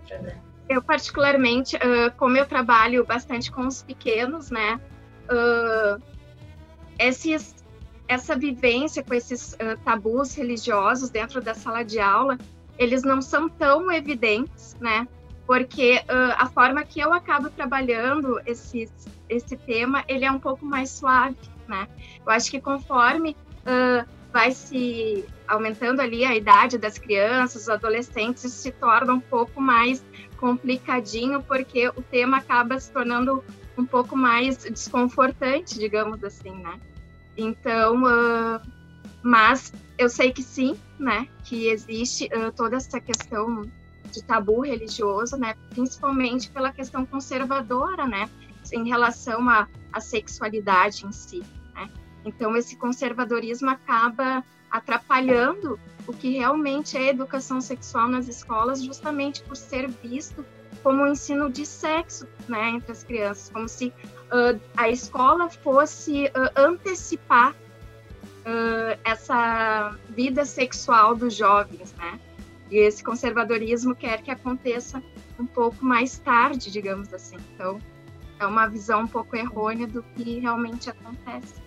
Eu, 0.68 0.82
particularmente, 0.82 1.76
uh, 1.76 2.12
como 2.18 2.36
eu 2.38 2.48
trabalho 2.48 3.06
bastante 3.06 3.52
com 3.52 3.68
os 3.68 3.84
pequenos, 3.84 4.50
né, 4.50 4.80
uh, 5.30 6.02
esses, 6.98 7.56
essa 8.08 8.36
vivência 8.36 9.04
com 9.04 9.14
esses 9.14 9.54
uh, 9.54 9.78
tabus 9.84 10.36
religiosos 10.36 11.10
dentro 11.10 11.42
da 11.42 11.54
sala 11.54 11.84
de 11.84 12.00
aula, 12.00 12.38
eles 12.78 13.04
não 13.04 13.22
são 13.22 13.50
tão 13.50 13.92
evidentes, 13.92 14.76
né, 14.80 15.08
porque 15.46 15.98
uh, 15.98 16.34
a 16.38 16.48
forma 16.48 16.84
que 16.84 17.00
eu 17.00 17.14
acabo 17.14 17.50
trabalhando 17.50 18.40
esse, 18.46 18.90
esse 19.30 19.56
tema, 19.58 20.04
ele 20.08 20.26
é 20.26 20.32
um 20.32 20.40
pouco 20.40 20.66
mais 20.66 20.90
suave, 20.90 21.38
né? 21.68 21.88
Eu 22.26 22.32
acho 22.32 22.52
que 22.52 22.60
conforme 22.60 23.36
uh, 23.64 24.17
vai 24.32 24.52
se 24.52 25.26
aumentando 25.48 26.02
ali 26.02 26.26
a 26.26 26.36
idade 26.36 26.78
das 26.78 26.98
crianças, 26.98 27.64
os 27.64 27.70
adolescentes, 27.70 28.52
se 28.52 28.72
torna 28.72 29.14
um 29.14 29.20
pouco 29.20 29.62
mais 29.62 30.04
complicadinho, 30.38 31.42
porque 31.44 31.88
o 31.90 32.02
tema 32.02 32.38
acaba 32.38 32.80
se 32.80 32.92
tornando 32.92 33.44
um 33.78 33.86
pouco 33.86 34.16
mais 34.16 34.58
desconfortante, 34.58 35.78
digamos 35.80 36.24
assim, 36.24 36.52
né? 36.52 36.80
Então, 37.38 38.04
uh, 38.04 38.62
mas 39.22 39.72
eu 39.98 40.10
sei 40.10 40.32
que 40.32 40.44
sim, 40.44 40.78
né? 41.00 41.28
Que 41.44 41.68
existe 41.68 42.30
toda 42.56 42.78
essa 42.78 43.00
questão 43.00 43.64
de 44.12 44.24
tabu 44.24 44.62
religioso, 44.62 45.38
né? 45.38 45.56
Principalmente 45.70 46.50
pela 46.50 46.72
questão 46.72 47.06
conservadora, 47.06 48.08
né? 48.08 48.30
Em 48.72 48.88
relação 48.88 49.48
à, 49.50 49.68
à 49.94 50.00
sexualidade 50.00 51.06
em 51.06 51.12
si? 51.12 51.44
Então, 52.28 52.56
esse 52.58 52.76
conservadorismo 52.76 53.70
acaba 53.70 54.44
atrapalhando 54.70 55.80
o 56.06 56.14
que 56.14 56.38
realmente 56.38 56.98
é 56.98 57.10
educação 57.10 57.62
sexual 57.62 58.08
nas 58.08 58.28
escolas, 58.28 58.84
justamente 58.84 59.42
por 59.44 59.56
ser 59.56 59.88
visto 59.88 60.46
como 60.84 61.04
o 61.04 61.08
ensino 61.08 61.50
de 61.50 61.66
sexo 61.66 62.28
né, 62.48 62.70
entre 62.70 62.92
as 62.92 63.04
crianças, 63.04 63.50
como 63.50 63.68
se 63.68 63.88
uh, 63.88 64.60
a 64.76 64.90
escola 64.90 65.50
fosse 65.50 66.26
uh, 66.26 66.52
antecipar 66.56 67.52
uh, 67.52 69.00
essa 69.04 69.96
vida 70.10 70.46
sexual 70.46 71.16
dos 71.16 71.34
jovens, 71.34 71.94
né? 71.94 72.20
E 72.70 72.78
esse 72.78 73.02
conservadorismo 73.04 73.96
quer 73.96 74.22
que 74.22 74.30
aconteça 74.30 75.02
um 75.40 75.46
pouco 75.46 75.84
mais 75.84 76.20
tarde, 76.20 76.70
digamos 76.70 77.14
assim. 77.14 77.38
Então, 77.54 77.80
é 78.40 78.46
uma 78.46 78.68
visão 78.68 79.02
um 79.02 79.08
pouco 79.08 79.36
errônea 79.36 79.88
do 79.88 80.04
que 80.04 80.40
realmente 80.40 80.90
acontece. 80.90 81.67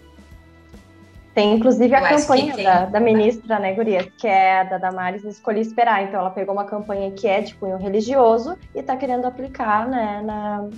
Tem 1.35 1.55
inclusive 1.55 1.95
a 1.95 2.11
Eu 2.11 2.19
campanha 2.19 2.57
da, 2.57 2.85
da, 2.87 3.01
ministra, 3.01 3.59
né, 3.59 3.73
Gurias, 3.73 4.07
que 4.19 4.27
é 4.27 4.65
da 4.65 4.79
Damares 4.79 5.25
Escolhi 5.25 5.61
Esperar. 5.61 6.03
Então, 6.03 6.19
ela 6.19 6.31
pegou 6.31 6.53
uma 6.53 6.65
campanha 6.65 7.11
que 7.13 7.29
é 7.29 7.41
de 7.41 7.55
cunho 7.55 7.77
religioso 7.77 8.59
e 8.75 8.81
está 8.81 8.97
querendo 8.97 9.27
aplicar, 9.27 9.89
né, 9.89 10.21
na. 10.25 10.69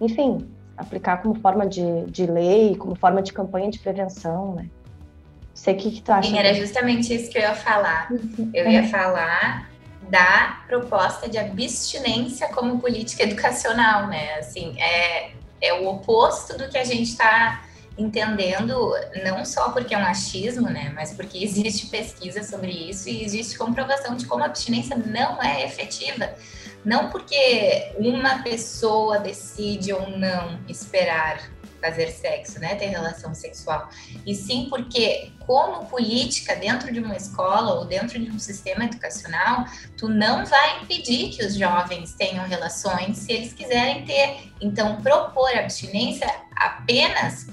Enfim, 0.00 0.48
aplicar 0.76 1.22
como 1.22 1.34
forma 1.34 1.66
de, 1.66 2.04
de 2.06 2.26
lei, 2.26 2.76
como 2.76 2.94
forma 2.94 3.20
de 3.20 3.32
campanha 3.32 3.70
de 3.70 3.78
prevenção, 3.78 4.54
né? 4.54 4.68
Sei 5.52 5.74
o 5.74 5.76
que, 5.76 5.90
que 5.90 6.02
tu 6.02 6.12
acha. 6.12 6.30
Sim, 6.30 6.38
era 6.38 6.54
justamente 6.54 7.14
isso 7.14 7.30
que 7.30 7.38
eu 7.38 7.42
ia 7.42 7.54
falar. 7.54 8.10
Uhum. 8.10 8.50
Eu 8.52 8.68
ia 8.68 8.88
falar 8.88 9.70
da 10.08 10.62
proposta 10.66 11.28
de 11.28 11.38
abstinência 11.38 12.48
como 12.48 12.78
política 12.78 13.22
educacional, 13.22 14.08
né? 14.08 14.34
Assim, 14.34 14.80
é, 14.80 15.30
é 15.60 15.72
o 15.74 15.88
oposto 15.88 16.58
do 16.58 16.68
que 16.68 16.76
a 16.76 16.84
gente 16.84 17.10
está 17.10 17.63
entendendo, 17.96 18.92
não 19.24 19.44
só 19.44 19.70
porque 19.70 19.94
é 19.94 19.98
um 19.98 20.04
achismo, 20.04 20.68
né? 20.68 20.92
Mas 20.94 21.12
porque 21.12 21.38
existe 21.42 21.86
pesquisa 21.86 22.42
sobre 22.42 22.70
isso 22.70 23.08
e 23.08 23.24
existe 23.24 23.56
comprovação 23.56 24.16
de 24.16 24.26
como 24.26 24.42
a 24.42 24.46
abstinência 24.46 24.96
não 24.96 25.42
é 25.42 25.64
efetiva. 25.64 26.34
Não 26.84 27.08
porque 27.08 27.92
uma 27.96 28.42
pessoa 28.42 29.18
decide 29.18 29.92
ou 29.92 30.10
não 30.10 30.60
esperar 30.68 31.40
fazer 31.80 32.10
sexo, 32.10 32.58
né, 32.58 32.74
ter 32.76 32.86
relação 32.86 33.34
sexual, 33.34 33.90
e 34.24 34.34
sim 34.34 34.68
porque 34.70 35.32
como 35.46 35.84
política 35.84 36.56
dentro 36.56 36.90
de 36.90 36.98
uma 36.98 37.14
escola 37.14 37.74
ou 37.74 37.84
dentro 37.84 38.18
de 38.18 38.30
um 38.30 38.38
sistema 38.38 38.84
educacional, 38.86 39.66
tu 39.94 40.08
não 40.08 40.46
vai 40.46 40.80
impedir 40.80 41.28
que 41.28 41.44
os 41.44 41.54
jovens 41.54 42.14
tenham 42.14 42.46
relações 42.46 43.18
se 43.18 43.30
eles 43.30 43.52
quiserem 43.52 44.06
ter. 44.06 44.50
Então, 44.62 45.02
propor 45.02 45.54
abstinência 45.54 46.26
apenas 46.56 47.48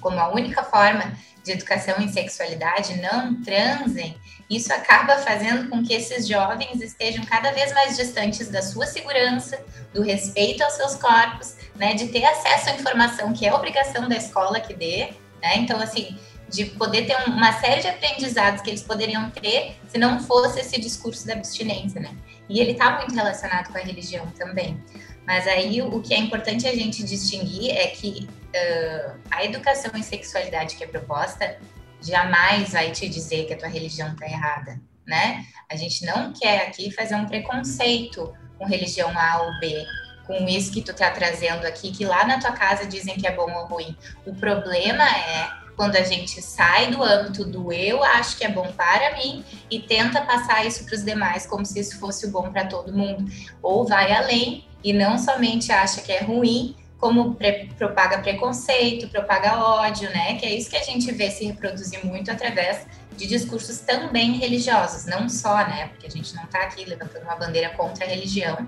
como 0.00 0.18
a 0.18 0.32
única 0.32 0.62
forma 0.62 1.12
de 1.44 1.52
educação 1.52 2.00
em 2.00 2.08
sexualidade, 2.08 3.00
não 3.00 3.42
transem, 3.42 4.16
isso 4.48 4.72
acaba 4.72 5.16
fazendo 5.18 5.70
com 5.70 5.82
que 5.82 5.94
esses 5.94 6.26
jovens 6.26 6.80
estejam 6.82 7.24
cada 7.24 7.52
vez 7.52 7.72
mais 7.72 7.96
distantes 7.96 8.48
da 8.48 8.60
sua 8.60 8.86
segurança, 8.86 9.58
do 9.94 10.02
respeito 10.02 10.62
aos 10.62 10.74
seus 10.74 10.96
corpos, 10.96 11.56
né, 11.76 11.94
de 11.94 12.08
ter 12.08 12.24
acesso 12.24 12.70
à 12.70 12.72
informação 12.72 13.32
que 13.32 13.46
é 13.46 13.54
obrigação 13.54 14.08
da 14.08 14.16
escola 14.16 14.60
que 14.60 14.74
dê, 14.74 15.10
né? 15.40 15.56
Então, 15.56 15.80
assim, 15.80 16.18
de 16.48 16.64
poder 16.64 17.06
ter 17.06 17.16
uma 17.28 17.52
série 17.60 17.80
de 17.80 17.88
aprendizados 17.88 18.60
que 18.60 18.70
eles 18.70 18.82
poderiam 18.82 19.30
ter 19.30 19.76
se 19.88 19.98
não 19.98 20.20
fosse 20.20 20.60
esse 20.60 20.80
discurso 20.80 21.26
da 21.26 21.34
abstinência, 21.34 22.00
né? 22.00 22.10
E 22.48 22.58
ele 22.58 22.72
está 22.72 22.98
muito 22.98 23.14
relacionado 23.14 23.70
com 23.70 23.78
a 23.78 23.80
religião 23.80 24.26
também. 24.36 24.82
Mas 25.26 25.46
aí 25.46 25.80
o 25.82 26.00
que 26.00 26.14
é 26.14 26.18
importante 26.18 26.66
a 26.66 26.74
gente 26.74 27.04
distinguir 27.04 27.70
é 27.70 27.86
que 27.88 28.28
uh, 28.28 29.20
a 29.30 29.44
educação 29.44 29.92
em 29.94 30.02
sexualidade 30.02 30.76
que 30.76 30.84
é 30.84 30.86
proposta 30.86 31.58
jamais 32.02 32.72
vai 32.72 32.90
te 32.90 33.08
dizer 33.08 33.46
que 33.46 33.54
a 33.54 33.56
tua 33.56 33.68
religião 33.68 34.12
está 34.12 34.26
errada, 34.26 34.80
né? 35.06 35.44
A 35.70 35.76
gente 35.76 36.04
não 36.04 36.32
quer 36.32 36.66
aqui 36.66 36.90
fazer 36.90 37.14
um 37.14 37.26
preconceito 37.26 38.32
com 38.58 38.64
religião 38.64 39.10
A 39.16 39.42
ou 39.42 39.60
B, 39.60 39.84
com 40.26 40.46
isso 40.46 40.72
que 40.72 40.82
tu 40.82 40.94
tá 40.94 41.10
trazendo 41.10 41.66
aqui, 41.66 41.90
que 41.90 42.04
lá 42.04 42.24
na 42.24 42.38
tua 42.38 42.52
casa 42.52 42.86
dizem 42.86 43.16
que 43.16 43.26
é 43.26 43.34
bom 43.34 43.50
ou 43.52 43.66
ruim. 43.66 43.96
O 44.24 44.34
problema 44.34 45.04
é 45.04 45.50
quando 45.76 45.96
a 45.96 46.02
gente 46.02 46.42
sai 46.42 46.90
do 46.90 47.02
âmbito 47.02 47.44
do 47.44 47.72
eu 47.72 48.04
acho 48.04 48.36
que 48.36 48.44
é 48.44 48.50
bom 48.50 48.70
para 48.72 49.16
mim 49.16 49.44
e 49.70 49.80
tenta 49.80 50.20
passar 50.22 50.66
isso 50.66 50.84
para 50.84 50.94
os 50.94 51.04
demais 51.04 51.46
como 51.46 51.64
se 51.64 51.80
isso 51.80 51.98
fosse 51.98 52.26
o 52.26 52.30
bom 52.30 52.52
para 52.52 52.66
todo 52.66 52.92
mundo, 52.92 53.24
ou 53.62 53.86
vai 53.86 54.12
além 54.12 54.66
e 54.82 54.92
não 54.92 55.18
somente 55.18 55.72
acha 55.72 56.00
que 56.00 56.12
é 56.12 56.22
ruim, 56.22 56.76
como 56.98 57.34
pre 57.34 57.70
propaga 57.78 58.18
preconceito, 58.18 59.08
propaga 59.08 59.58
ódio, 59.58 60.10
né? 60.10 60.36
Que 60.36 60.46
é 60.46 60.54
isso 60.54 60.68
que 60.68 60.76
a 60.76 60.82
gente 60.82 61.10
vê 61.12 61.30
se 61.30 61.46
reproduzir 61.46 62.04
muito 62.04 62.30
através 62.30 62.86
de 63.16 63.26
discursos 63.26 63.78
também 63.78 64.32
religiosos, 64.32 65.06
não 65.06 65.28
só, 65.28 65.56
né? 65.66 65.88
Porque 65.88 66.06
a 66.06 66.10
gente 66.10 66.34
não 66.34 66.44
está 66.44 66.60
aqui 66.60 66.84
levantando 66.84 67.24
uma 67.24 67.36
bandeira 67.36 67.70
contra 67.70 68.04
a 68.04 68.08
religião, 68.08 68.66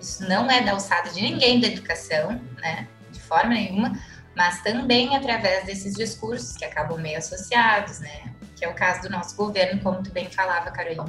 isso 0.00 0.28
não 0.28 0.50
é 0.50 0.60
da 0.60 0.72
alçada 0.72 1.10
de 1.10 1.22
ninguém 1.22 1.60
da 1.60 1.68
educação, 1.68 2.40
né? 2.60 2.88
De 3.10 3.20
forma 3.20 3.54
nenhuma, 3.54 3.98
mas 4.34 4.60
também 4.62 5.16
através 5.16 5.64
desses 5.64 5.94
discursos 5.94 6.56
que 6.56 6.64
acabam 6.64 6.98
meio 6.98 7.18
associados, 7.18 8.00
né? 8.00 8.32
Que 8.56 8.64
é 8.64 8.68
o 8.68 8.74
caso 8.74 9.02
do 9.02 9.10
nosso 9.10 9.36
governo, 9.36 9.80
como 9.80 10.02
tu 10.02 10.10
bem 10.10 10.28
falava, 10.28 10.70
Carolina. 10.70 11.04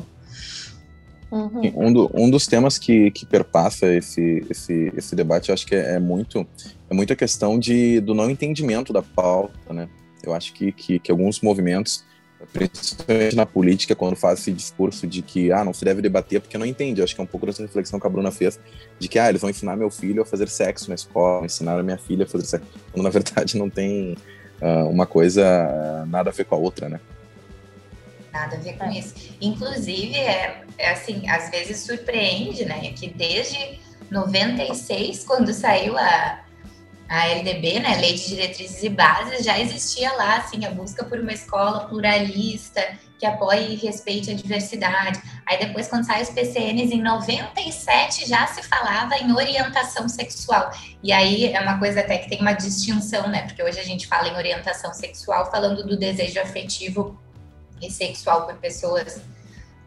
Uhum. 1.34 1.88
Um, 1.88 1.94
do, 1.94 2.12
um, 2.14 2.30
dos 2.30 2.46
temas 2.46 2.78
que, 2.78 3.10
que 3.10 3.26
perpassa 3.26 3.92
esse, 3.92 4.46
esse, 4.52 4.94
esse 4.96 5.16
debate, 5.16 5.52
acho 5.52 5.66
que 5.66 5.74
é, 5.74 5.96
é, 5.96 6.00
muito 6.00 6.46
é 6.88 6.94
muito 6.94 7.12
a 7.12 7.16
questão 7.16 7.58
de, 7.58 8.00
do 8.02 8.14
não 8.14 8.30
entendimento 8.30 8.94
da 8.94 9.02
pauta, 9.02 9.74
né? 9.74 9.90
Eu 10.22 10.32
acho 10.32 10.54
que, 10.54 10.72
que, 10.72 11.00
que 11.00 11.12
alguns 11.12 11.42
movimentos 11.42 12.06
principalmente 12.52 13.36
na 13.36 13.46
política, 13.46 13.96
quando 13.96 14.16
faz 14.16 14.40
esse 14.40 14.52
discurso 14.52 15.08
de 15.08 15.22
que 15.22 15.52
ah, 15.52 15.64
não 15.64 15.74
se 15.74 15.86
deve 15.86 16.02
debater 16.02 16.42
porque 16.42 16.58
não 16.58 16.66
entende. 16.66 17.02
Acho 17.02 17.16
que 17.16 17.22
é 17.22 17.24
um 17.24 17.28
pouco 17.28 17.46
dessa 17.46 17.62
reflexão 17.62 18.00
que 18.00 18.06
a 18.06 18.10
Bruna 18.10 18.32
fez, 18.32 18.60
de 19.00 19.08
que 19.08 19.18
ah, 19.18 19.30
eles 19.30 19.42
vão 19.42 19.50
ensinar 19.50 19.76
meu 19.76 19.90
filho 19.90 20.22
a 20.22 20.26
fazer 20.26 20.50
sexo 20.50 20.90
na 20.90 20.96
escola, 20.96 21.46
ensinar 21.46 21.80
a 21.80 21.84
minha 21.84 21.98
filha 21.98 22.26
a 22.26 22.28
fazer 22.28 22.46
sexo, 22.46 22.68
quando 22.92 23.04
na 23.04 23.10
verdade 23.12 23.58
não 23.58 23.70
tem 23.70 24.16
uh, 24.62 24.88
uma 24.90 25.06
coisa 25.06 25.44
uh, 25.44 26.06
nada 26.06 26.30
a 26.30 26.34
ver 26.34 26.46
com 26.46 26.56
a 26.56 26.58
outra, 26.58 26.90
né? 26.90 27.00
Nada 28.34 28.56
a 28.56 28.60
ver 28.60 28.78
com 28.78 28.90
isso. 28.90 29.14
Inclusive, 29.40 30.18
é, 30.18 30.64
é 30.78 30.92
assim, 30.92 31.30
às 31.30 31.52
vezes 31.52 31.82
surpreende, 31.82 32.66
né, 32.66 32.92
que 32.94 33.08
desde 33.08 33.80
96, 34.10 35.24
quando 35.24 35.54
saiu 35.54 35.96
a 35.98 36.44
a 37.14 37.28
LDB, 37.28 37.80
né, 37.80 37.98
Lei 37.98 38.14
de 38.14 38.28
Diretrizes 38.28 38.82
e 38.82 38.90
Bases, 38.90 39.46
já 39.46 39.60
existia 39.60 40.12
lá, 40.14 40.38
assim, 40.38 40.66
a 40.66 40.72
busca 40.72 41.04
por 41.04 41.20
uma 41.20 41.32
escola 41.32 41.88
pluralista, 41.88 42.82
que 43.20 43.26
apoie 43.26 43.74
e 43.74 43.76
respeite 43.76 44.32
a 44.32 44.34
diversidade. 44.34 45.22
Aí 45.46 45.60
depois, 45.60 45.88
quando 45.88 46.06
sai 46.06 46.24
os 46.24 46.30
PCNs, 46.30 46.92
em 46.92 47.02
97 47.02 48.28
já 48.28 48.48
se 48.48 48.64
falava 48.64 49.16
em 49.18 49.32
orientação 49.32 50.10
sexual. 50.10 50.72
E 51.04 51.12
aí 51.12 51.54
é 51.54 51.62
uma 51.62 51.78
coisa 51.78 52.00
até 52.00 52.18
que 52.18 52.30
tem 52.30 52.42
uma 52.42 52.54
distinção, 52.54 53.28
né, 53.28 53.44
porque 53.44 53.62
hoje 53.62 53.80
a 53.80 53.84
gente 53.84 54.08
fala 54.08 54.30
em 54.30 54.36
orientação 54.36 54.92
sexual 54.94 55.52
falando 55.52 55.86
do 55.86 55.96
desejo 55.96 56.40
afetivo 56.40 57.20
e 57.88 57.92
sexual 57.92 58.46
por 58.46 58.56
pessoas 58.56 59.22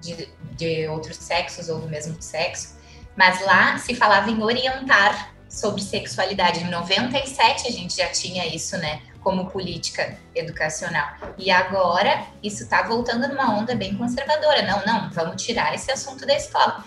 de, 0.00 0.28
de 0.56 0.86
outros 0.88 1.16
sexos 1.16 1.68
ou 1.68 1.80
do 1.80 1.88
mesmo 1.88 2.16
sexo. 2.20 2.76
Mas 3.16 3.44
lá 3.44 3.78
se 3.78 3.94
falava 3.94 4.30
em 4.30 4.42
orientar 4.42 5.34
sobre 5.48 5.80
sexualidade. 5.82 6.60
Em 6.60 6.70
97 6.70 7.66
a 7.66 7.70
gente 7.70 7.96
já 7.96 8.08
tinha 8.08 8.46
isso, 8.46 8.76
né? 8.76 9.00
Como 9.20 9.50
política 9.50 10.16
educacional. 10.34 11.08
E 11.38 11.50
agora 11.50 12.24
isso 12.42 12.62
está 12.62 12.82
voltando 12.82 13.26
numa 13.28 13.58
onda 13.58 13.74
bem 13.74 13.96
conservadora. 13.96 14.62
Não, 14.62 14.84
não, 14.84 15.10
vamos 15.10 15.42
tirar 15.42 15.74
esse 15.74 15.90
assunto 15.90 16.26
da 16.26 16.36
escola. 16.36 16.84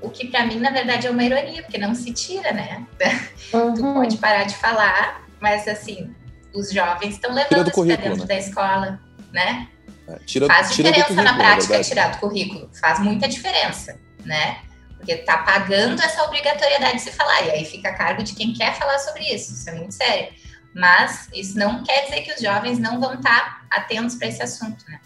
O 0.00 0.08
que 0.10 0.28
para 0.28 0.46
mim, 0.46 0.60
na 0.60 0.70
verdade, 0.70 1.08
é 1.08 1.10
uma 1.10 1.24
ironia, 1.24 1.62
porque 1.62 1.76
não 1.76 1.94
se 1.94 2.12
tira, 2.12 2.52
né? 2.52 2.86
Uhum. 3.52 3.74
Tu 3.74 3.82
pode 3.82 4.16
parar 4.18 4.44
de 4.44 4.54
falar, 4.54 5.26
mas 5.40 5.66
assim, 5.66 6.14
os 6.54 6.70
jovens 6.70 7.14
estão 7.14 7.34
levando 7.34 7.68
isso 7.68 7.84
para 7.84 7.96
dentro 7.96 8.20
né? 8.20 8.26
da 8.26 8.36
escola, 8.36 9.00
né? 9.32 9.68
É, 10.08 10.18
tira, 10.24 10.46
Faz 10.46 10.74
diferença 10.74 11.12
na 11.12 11.36
prática 11.36 11.80
tirar 11.82 12.12
do 12.12 12.18
currículo. 12.18 12.70
Faz 12.80 12.98
muita 12.98 13.28
diferença, 13.28 14.00
né? 14.24 14.62
porque 14.98 15.12
está 15.12 15.38
pagando 15.38 16.02
essa 16.02 16.24
obrigatoriedade 16.24 16.96
de 16.96 17.02
se 17.02 17.12
falar, 17.12 17.42
e 17.42 17.50
aí 17.52 17.64
fica 17.64 17.88
a 17.88 17.94
cargo 17.94 18.22
de 18.22 18.34
quem 18.34 18.52
quer 18.52 18.76
falar 18.76 18.98
sobre 18.98 19.22
isso, 19.32 19.52
isso 19.52 19.70
é 19.70 19.74
muito 19.74 19.94
sério. 19.94 20.34
Mas 20.74 21.28
isso 21.32 21.58
não 21.58 21.82
quer 21.82 22.04
dizer 22.04 22.22
que 22.22 22.32
os 22.32 22.40
jovens 22.40 22.78
não 22.78 23.00
vão 23.00 23.14
estar 23.14 23.30
tá 23.30 23.66
atentos 23.70 24.16
para 24.16 24.28
esse 24.28 24.42
assunto, 24.42 24.84
né? 24.88 25.00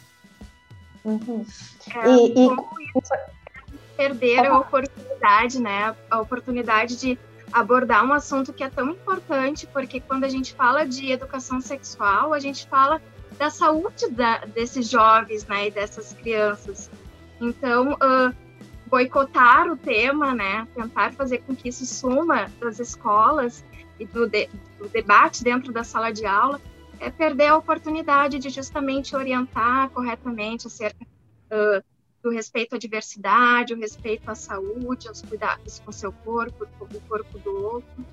Uhum. 1.04 1.47
É, 1.94 2.09
e, 2.09 2.47
e... 2.47 3.97
perder 3.97 4.47
a 4.47 4.59
oportunidade, 4.59 5.61
né? 5.61 5.94
A 6.11 6.21
oportunidade 6.21 6.97
de 6.97 7.18
abordar 7.52 8.04
um 8.04 8.12
assunto 8.12 8.52
que 8.52 8.64
é 8.64 8.71
tão 8.71 8.90
importante, 8.90 9.66
porque 9.66 10.00
quando 10.00 10.25
a 10.25 10.28
gente 10.28 10.54
fala 10.54 10.85
de 10.85 11.12
educação 11.12 11.61
sexual, 11.61 12.32
a 12.32 12.40
gente 12.40 12.66
fala 12.66 13.00
da 13.42 13.50
saúde 13.50 14.08
da, 14.08 14.38
desses 14.44 14.88
jovens, 14.88 15.44
né, 15.46 15.66
e 15.66 15.70
dessas 15.72 16.12
crianças. 16.12 16.88
Então, 17.40 17.94
uh, 17.94 18.32
boicotar 18.87 19.68
o 19.68 19.76
tema, 19.76 20.32
né, 20.32 20.64
tentar 20.76 21.12
fazer 21.12 21.38
com 21.38 21.52
que 21.52 21.70
isso 21.70 21.84
suma 21.84 22.49
das 22.61 22.78
escolas 22.78 23.64
e 23.99 24.06
do, 24.06 24.28
de, 24.28 24.49
do 24.78 24.88
debate 24.88 25.42
dentro 25.42 25.72
da 25.72 25.82
sala 25.82 26.12
de 26.12 26.25
aula, 26.25 26.61
é 27.00 27.11
perder 27.11 27.49
a 27.49 27.56
oportunidade 27.56 28.38
de 28.38 28.49
justamente 28.49 29.16
orientar 29.16 29.90
corretamente 29.90 30.68
acerca 30.68 31.04
uh, 31.04 31.82
do 32.22 32.30
respeito 32.30 32.76
à 32.76 32.78
diversidade, 32.78 33.75
o 33.75 33.76
respeito 33.76 34.30
à 34.30 34.37
saúde, 34.37 35.08
aos 35.08 35.20
cuidados 35.20 35.80
com 35.80 35.90
o 35.90 35.92
seu 35.92 36.12
corpo, 36.12 36.64
com 36.78 36.84
o 36.84 37.00
corpo 37.08 37.40
do 37.40 37.50
outro. 37.61 38.06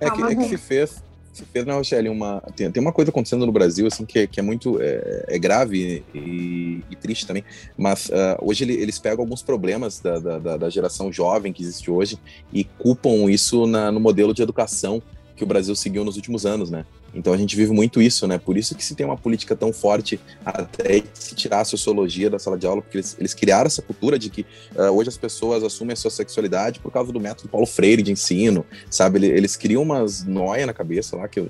É, 0.00 0.10
que, 0.10 0.22
é 0.22 0.34
que 0.34 0.48
se 0.48 0.56
fez, 0.56 1.04
fez, 1.44 1.64
né, 1.64 1.74
Rochelle, 1.74 2.08
uma, 2.08 2.40
tem, 2.54 2.70
tem 2.70 2.80
uma 2.80 2.92
coisa 2.92 3.10
acontecendo 3.10 3.44
no 3.44 3.52
Brasil, 3.52 3.86
assim, 3.86 4.04
que, 4.04 4.20
é, 4.20 4.26
que 4.26 4.40
é 4.40 4.42
muito, 4.42 4.80
é, 4.80 5.24
é 5.28 5.38
grave 5.38 6.02
e, 6.14 6.82
e, 6.90 6.96
triste 6.96 7.26
também, 7.26 7.44
mas 7.76 8.08
uh, 8.08 8.38
hoje 8.40 8.64
ele, 8.64 8.74
eles 8.74 8.98
pegam 8.98 9.22
alguns 9.22 9.42
problemas 9.42 10.00
da, 10.00 10.18
da, 10.18 10.56
da, 10.56 10.70
geração 10.70 11.12
jovem 11.12 11.52
que 11.52 11.62
existe 11.62 11.90
hoje 11.90 12.18
e 12.52 12.64
culpam 12.64 13.30
isso 13.30 13.66
na, 13.66 13.92
no 13.92 14.00
modelo 14.00 14.32
de 14.32 14.42
educação 14.42 15.02
que 15.36 15.44
o 15.44 15.46
Brasil 15.46 15.76
seguiu 15.76 16.04
nos 16.04 16.16
últimos 16.16 16.46
anos, 16.46 16.70
né? 16.70 16.84
Então 17.14 17.32
a 17.32 17.36
gente 17.36 17.54
vive 17.54 17.72
muito 17.72 18.00
isso, 18.00 18.26
né? 18.26 18.38
Por 18.38 18.56
isso 18.56 18.74
que 18.74 18.84
se 18.84 18.94
tem 18.94 19.04
uma 19.04 19.16
política 19.16 19.54
tão 19.54 19.72
forte 19.72 20.18
até 20.44 21.02
se 21.14 21.34
tirar 21.34 21.60
a 21.60 21.64
sociologia 21.64 22.30
da 22.30 22.38
sala 22.38 22.58
de 22.58 22.66
aula, 22.66 22.82
porque 22.82 22.96
eles, 22.96 23.16
eles 23.18 23.34
criaram 23.34 23.66
essa 23.66 23.82
cultura 23.82 24.18
de 24.18 24.30
que 24.30 24.46
uh, 24.74 24.90
hoje 24.90 25.10
as 25.10 25.16
pessoas 25.16 25.62
assumem 25.62 25.92
a 25.92 25.96
sua 25.96 26.10
sexualidade 26.10 26.80
por 26.80 26.90
causa 26.90 27.12
do 27.12 27.20
método 27.20 27.48
Paulo 27.48 27.66
Freire 27.66 28.02
de 28.02 28.10
ensino, 28.10 28.64
sabe? 28.90 29.18
Eles, 29.18 29.30
eles 29.30 29.56
criam 29.56 29.82
umas 29.82 30.24
noia 30.24 30.66
na 30.66 30.72
cabeça 30.72 31.16
lá 31.16 31.28
que 31.28 31.40
eu... 31.40 31.48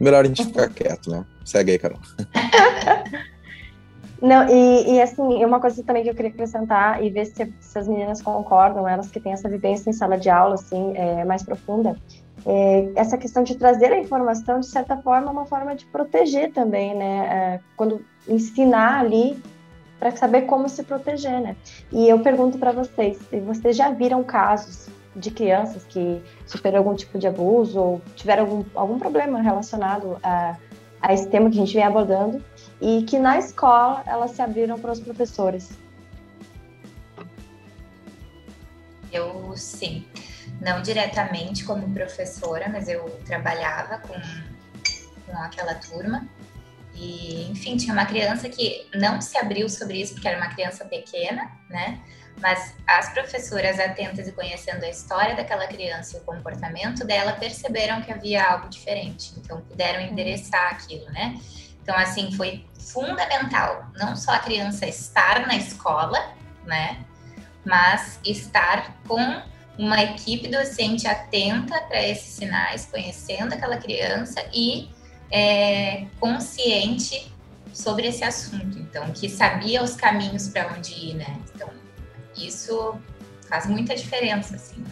melhor 0.00 0.24
a 0.24 0.28
gente 0.28 0.44
ficar 0.44 0.68
quieto, 0.68 1.10
né? 1.10 1.24
Segue 1.44 1.72
aí, 1.72 1.78
Carol. 1.78 1.98
Não, 4.22 4.48
e, 4.48 4.94
e, 4.94 5.02
assim, 5.02 5.44
uma 5.44 5.58
coisa 5.58 5.82
também 5.82 6.04
que 6.04 6.10
eu 6.10 6.14
queria 6.14 6.30
acrescentar 6.30 7.02
e 7.02 7.10
ver 7.10 7.26
se, 7.26 7.52
se, 7.58 7.76
as 7.76 7.88
meninas 7.88 8.22
concordam, 8.22 8.86
elas 8.86 9.10
que 9.10 9.18
têm 9.18 9.32
essa 9.32 9.48
vivência 9.48 9.90
em 9.90 9.92
sala 9.92 10.16
de 10.16 10.30
aula, 10.30 10.54
assim, 10.54 10.96
é, 10.96 11.24
mais 11.24 11.42
profunda, 11.42 11.96
é, 12.44 12.90
essa 12.96 13.16
questão 13.16 13.42
de 13.42 13.54
trazer 13.56 13.92
a 13.92 13.98
informação, 13.98 14.60
de 14.60 14.66
certa 14.66 14.96
forma, 14.96 15.28
é 15.28 15.30
uma 15.30 15.46
forma 15.46 15.74
de 15.76 15.86
proteger 15.86 16.52
também, 16.52 16.94
né? 16.94 17.26
É, 17.26 17.60
quando 17.76 18.04
ensinar 18.26 19.00
ali 19.00 19.40
para 19.98 20.10
saber 20.16 20.42
como 20.42 20.68
se 20.68 20.82
proteger, 20.82 21.40
né? 21.40 21.56
E 21.92 22.08
eu 22.08 22.18
pergunto 22.18 22.58
para 22.58 22.72
vocês, 22.72 23.18
se 23.30 23.40
vocês 23.40 23.76
já 23.76 23.90
viram 23.90 24.24
casos 24.24 24.88
de 25.14 25.30
crianças 25.30 25.84
que 25.84 26.20
sofreram 26.46 26.78
algum 26.78 26.94
tipo 26.94 27.18
de 27.18 27.26
abuso 27.26 27.78
ou 27.78 28.02
tiveram 28.16 28.44
algum, 28.44 28.64
algum 28.74 28.98
problema 28.98 29.40
relacionado 29.40 30.18
a, 30.22 30.56
a 31.00 31.12
esse 31.12 31.28
tema 31.28 31.50
que 31.50 31.56
a 31.56 31.60
gente 31.60 31.74
vem 31.74 31.84
abordando 31.84 32.42
e 32.80 33.02
que 33.04 33.18
na 33.18 33.38
escola 33.38 34.02
elas 34.06 34.32
se 34.32 34.42
abriram 34.42 34.78
para 34.78 34.90
os 34.90 34.98
professores? 34.98 35.70
Eu 39.12 39.52
sim 39.54 40.04
não 40.60 40.82
diretamente 40.82 41.64
como 41.64 41.92
professora, 41.92 42.68
mas 42.68 42.88
eu 42.88 43.08
trabalhava 43.26 43.98
com, 43.98 44.14
com 45.26 45.38
aquela 45.38 45.74
turma. 45.74 46.26
E, 46.94 47.50
enfim, 47.50 47.76
tinha 47.76 47.92
uma 47.92 48.04
criança 48.04 48.48
que 48.48 48.86
não 48.94 49.20
se 49.20 49.36
abriu 49.38 49.68
sobre 49.68 50.00
isso 50.00 50.14
porque 50.14 50.28
era 50.28 50.36
uma 50.36 50.48
criança 50.48 50.84
pequena, 50.84 51.50
né? 51.68 52.00
Mas 52.40 52.74
as 52.86 53.12
professoras 53.12 53.78
atentas 53.78 54.26
e 54.26 54.32
conhecendo 54.32 54.84
a 54.84 54.88
história 54.88 55.34
daquela 55.34 55.66
criança 55.66 56.16
e 56.16 56.20
o 56.20 56.24
comportamento 56.24 57.06
dela 57.06 57.32
perceberam 57.32 58.02
que 58.02 58.12
havia 58.12 58.44
algo 58.44 58.68
diferente. 58.68 59.32
Então, 59.38 59.60
puderam 59.62 60.00
uhum. 60.00 60.08
endereçar 60.08 60.72
aquilo, 60.72 61.06
né? 61.12 61.38
Então, 61.82 61.96
assim, 61.96 62.32
foi 62.32 62.64
fundamental 62.78 63.90
não 63.96 64.16
só 64.16 64.32
a 64.32 64.38
criança 64.38 64.86
estar 64.86 65.46
na 65.46 65.56
escola, 65.56 66.18
né? 66.64 67.04
Mas 67.64 68.18
estar 68.24 68.96
com 69.06 69.42
uma 69.78 70.02
equipe 70.02 70.48
docente 70.48 71.06
atenta 71.06 71.80
para 71.82 72.06
esses 72.06 72.34
sinais, 72.34 72.86
conhecendo 72.86 73.54
aquela 73.54 73.76
criança 73.76 74.44
e 74.52 74.90
é, 75.30 76.06
consciente 76.20 77.32
sobre 77.72 78.06
esse 78.06 78.22
assunto, 78.22 78.78
então, 78.78 79.10
que 79.12 79.28
sabia 79.28 79.82
os 79.82 79.96
caminhos 79.96 80.48
para 80.48 80.72
onde 80.74 80.92
ir, 80.92 81.14
né? 81.14 81.40
Então, 81.54 81.70
isso 82.36 82.94
faz 83.48 83.66
muita 83.66 83.94
diferença, 83.94 84.56
assim. 84.56 84.84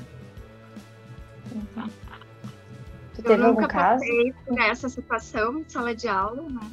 Eu 3.22 3.36
nunca 3.36 3.68
passei 3.68 4.32
por 4.46 4.58
essa 4.58 4.88
situação 4.88 5.58
em 5.58 5.68
sala 5.68 5.94
de 5.94 6.08
aula, 6.08 6.42
né? 6.48 6.70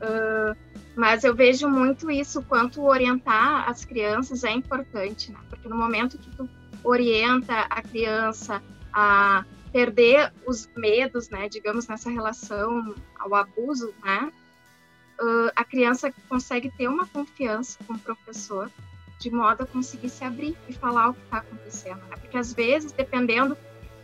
Uh, 0.00 0.56
mas 0.94 1.24
eu 1.24 1.34
vejo 1.34 1.68
muito 1.68 2.10
isso, 2.10 2.42
quanto 2.42 2.82
orientar 2.82 3.68
as 3.68 3.84
crianças 3.84 4.44
é 4.44 4.52
importante, 4.52 5.32
né? 5.32 5.38
Porque 5.48 5.68
no 5.68 5.76
momento 5.76 6.18
que 6.18 6.30
tu 6.36 6.48
orienta 6.84 7.60
a 7.70 7.82
criança 7.82 8.62
a 8.92 9.44
perder 9.72 10.32
os 10.46 10.68
medos, 10.76 11.30
né, 11.30 11.48
digamos, 11.48 11.88
nessa 11.88 12.10
relação 12.10 12.94
ao 13.18 13.34
abuso, 13.34 13.94
né, 14.04 14.30
uh, 15.20 15.50
a 15.56 15.64
criança 15.64 16.12
consegue 16.28 16.70
ter 16.70 16.88
uma 16.88 17.06
confiança 17.06 17.78
com 17.86 17.94
o 17.94 17.98
professor, 17.98 18.70
de 19.18 19.30
modo 19.30 19.62
a 19.62 19.66
conseguir 19.66 20.10
se 20.10 20.24
abrir 20.24 20.56
e 20.68 20.72
falar 20.72 21.10
o 21.10 21.14
que 21.14 21.22
está 21.22 21.38
acontecendo. 21.38 22.00
Né? 22.08 22.16
Porque 22.20 22.36
às 22.36 22.52
vezes, 22.52 22.92
dependendo 22.92 23.56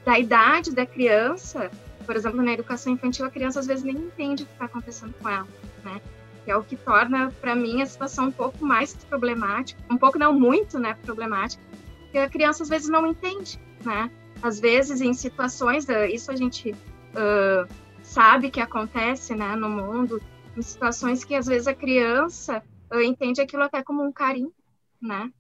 da 0.05 0.19
idade 0.19 0.75
da 0.75 0.87
criança, 0.87 1.71
por 2.07 2.17
exemplo, 2.17 2.43
na 2.43 2.53
educação 2.53 2.95
infantil, 2.95 3.27
a 3.27 3.31
criança 3.31 3.61
às 3.61 3.67
vezes 3.67 3.85
nem 3.85 3.97
entende 3.97 4.45
o 4.45 4.47
que 4.47 4.53
está 4.53 4.65
acontecendo 4.65 5.13
com 5.21 5.29
ela, 5.29 5.47
né? 5.85 6.01
Que 6.45 6.51
é 6.51 6.57
o 6.57 6.63
que 6.63 6.77
torna, 6.77 7.31
para 7.41 7.55
mim, 7.55 7.83
a 7.83 7.87
situação 7.87 8.29
um 8.29 8.33
pouco 8.33 8.65
mais 8.65 8.95
problemática, 8.95 9.79
um 9.91 9.99
pouco 9.99 10.19
não 10.19 10.33
muito, 10.33 10.79
né, 10.79 10.97
problemática, 11.05 11.63
que 12.11 12.19
a 12.19 12.29
criança 12.29 12.63
às 12.63 12.69
vezes 12.69 12.89
não 12.89 13.07
entende, 13.07 13.61
né? 13.85 14.11
Às 14.43 14.61
vezes 14.61 15.01
em 15.01 15.13
situações, 15.13 15.87
isso 16.13 16.31
a 16.31 16.37
gente 16.37 16.71
uh, 16.71 17.69
sabe 18.03 18.51
que 18.51 18.61
acontece, 18.61 19.35
né, 19.35 19.57
no 19.57 19.69
mundo, 19.69 20.23
em 20.57 20.63
situações 20.63 21.25
que 21.25 21.35
às 21.35 21.47
vezes 21.47 21.67
a 21.67 21.75
criança 21.75 22.63
uh, 22.93 23.01
entende 23.01 23.41
aquilo 23.41 23.65
até 23.65 23.83
como 23.83 24.03
um 24.03 24.13
carinho, 24.13 24.53
né? 25.01 25.31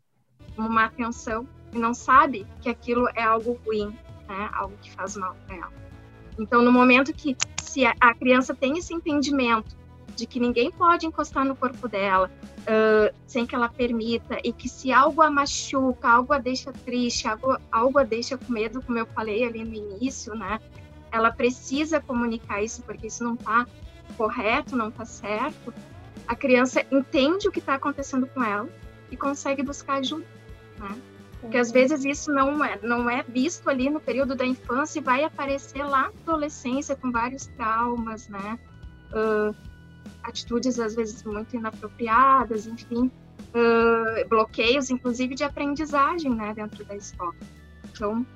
Como 0.57 0.69
uma 0.69 0.85
atenção 0.87 1.47
e 1.73 1.79
não 1.79 1.95
sabe 1.95 2.47
que 2.61 2.69
aquilo 2.69 3.09
é 3.15 3.23
algo 3.23 3.59
ruim, 3.65 3.97
né? 4.29 4.51
Algo 4.53 4.77
que 4.81 4.91
faz 4.91 5.17
mal 5.17 5.37
para 5.47 5.57
ela. 5.57 5.73
Então, 6.39 6.63
no 6.63 6.71
momento 6.71 7.13
que 7.13 7.37
se 7.63 7.85
a 7.85 8.15
criança 8.15 8.55
tem 8.55 8.79
esse 8.79 8.95
entendimento 8.95 9.77
de 10.15 10.27
que 10.27 10.41
ninguém 10.41 10.71
pode 10.71 11.07
encostar 11.07 11.45
no 11.45 11.55
corpo 11.55 11.89
dela 11.89 12.31
uh, 12.63 13.15
sem 13.27 13.47
que 13.47 13.55
ela 13.55 13.69
permita, 13.69 14.39
e 14.43 14.53
que 14.53 14.69
se 14.69 14.93
algo 14.93 15.23
a 15.23 15.31
machuca, 15.31 16.09
algo 16.09 16.33
a 16.33 16.39
deixa 16.39 16.73
triste, 16.73 17.27
algo, 17.27 17.57
algo 17.71 17.99
a 17.99 18.05
deixa 18.05 18.37
com 18.37 18.53
medo, 18.53 18.83
como 18.83 18.99
eu 18.99 19.07
falei 19.07 19.45
ali 19.45 19.65
no 19.65 19.75
início, 19.75 20.35
né? 20.35 20.61
Ela 21.11 21.31
precisa 21.31 22.01
comunicar 22.01 22.63
isso, 22.63 22.83
porque 22.83 23.07
isso 23.07 23.25
não 23.25 23.35
está 23.35 23.67
correto, 24.17 24.77
não 24.77 24.89
está 24.89 25.05
certo. 25.05 25.73
A 26.27 26.35
criança 26.35 26.85
entende 26.91 27.49
o 27.49 27.53
que 27.53 27.61
está 27.61 27.75
acontecendo 27.75 28.27
com 28.27 28.43
ela 28.43 28.69
e 29.11 29.17
consegue 29.17 29.63
buscar 29.63 29.95
ajuda, 29.95 30.27
né? 30.79 30.97
Porque 31.41 31.57
às 31.57 31.71
vezes 31.71 32.05
isso 32.05 32.33
não 32.33 32.65
é, 32.65 32.79
não 32.83 33.09
é 33.09 33.23
visto 33.23 33.71
ali 33.71 33.89
no 33.89 34.01
período 34.01 34.35
da 34.35 34.45
infância 34.45 34.99
e 34.99 35.03
vai 35.03 35.23
aparecer 35.23 35.85
lá 35.85 36.03
na 36.03 36.33
adolescência 36.33 36.97
com 36.97 37.13
vários 37.13 37.47
traumas, 37.47 38.29
né? 38.29 38.59
Uh, 39.13 39.55
atitudes 40.29 40.79
às 40.79 40.95
vezes 40.95 41.23
muito 41.25 41.57
inapropriadas, 41.57 42.67
enfim, 42.67 43.11
uh, 43.55 44.29
bloqueios, 44.29 44.91
inclusive 44.91 45.35
de 45.35 45.45
aprendizagem, 45.45 46.35
né, 46.35 46.53
dentro 46.55 46.85
da 46.85 46.95
escola. 46.95 47.35
Então, 47.91 48.27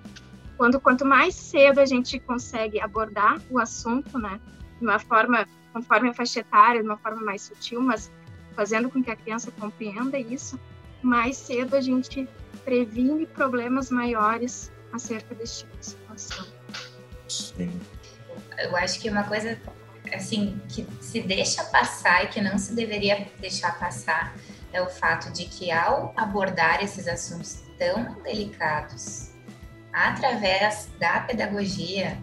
quando 0.57 0.81
quanto 0.81 1.05
mais 1.05 1.35
cedo 1.35 1.81
a 1.81 1.85
gente 1.85 2.19
consegue 2.21 2.81
abordar 2.81 3.41
o 3.51 3.59
assunto, 3.59 4.19
né, 4.19 4.41
de 4.79 4.85
uma 4.85 4.99
forma 4.99 5.47
conforme 5.73 6.11
a 6.11 6.15
faixa 6.15 6.41
etária, 6.41 6.83
de 6.83 6.89
uma 6.89 6.99
forma 6.99 7.23
mais 7.23 7.43
sutil, 7.43 7.81
mas 7.81 8.11
fazendo 8.55 8.91
com 8.91 9.03
que 9.03 9.11
a 9.11 9.17
criança 9.17 9.51
compreenda 9.53 10.19
isso, 10.19 10.61
mais 11.03 11.37
cedo 11.37 11.75
a 11.75 11.81
gente 11.81 12.29
previne 12.65 13.27
problemas 13.27 13.91
maiores 13.91 14.71
acerca 14.93 15.35
desse 15.35 15.61
tipo 15.61 15.77
de 15.79 15.87
situação. 15.87 16.47
Sim. 17.29 17.81
Eu 18.59 18.77
acho 18.77 19.01
que 19.01 19.09
uma 19.09 19.25
coisa 19.25 19.59
assim, 20.15 20.61
que 20.69 20.87
se 21.01 21.21
deixa 21.23 21.65
passar 21.65 22.25
e 22.25 22.27
que 22.29 22.41
não 22.41 22.59
se 22.59 22.75
deveria 22.75 23.27
deixar 23.41 23.79
passar 23.79 24.35
é 24.73 24.81
o 24.81 24.89
fato 24.89 25.31
de 25.33 25.45
que 25.45 25.71
ao 25.71 26.13
abordar 26.17 26.83
esses 26.83 27.07
assuntos 27.07 27.63
tão 27.79 28.15
delicados, 28.23 29.31
através 29.93 30.89
da 30.99 31.21
pedagogia, 31.21 32.19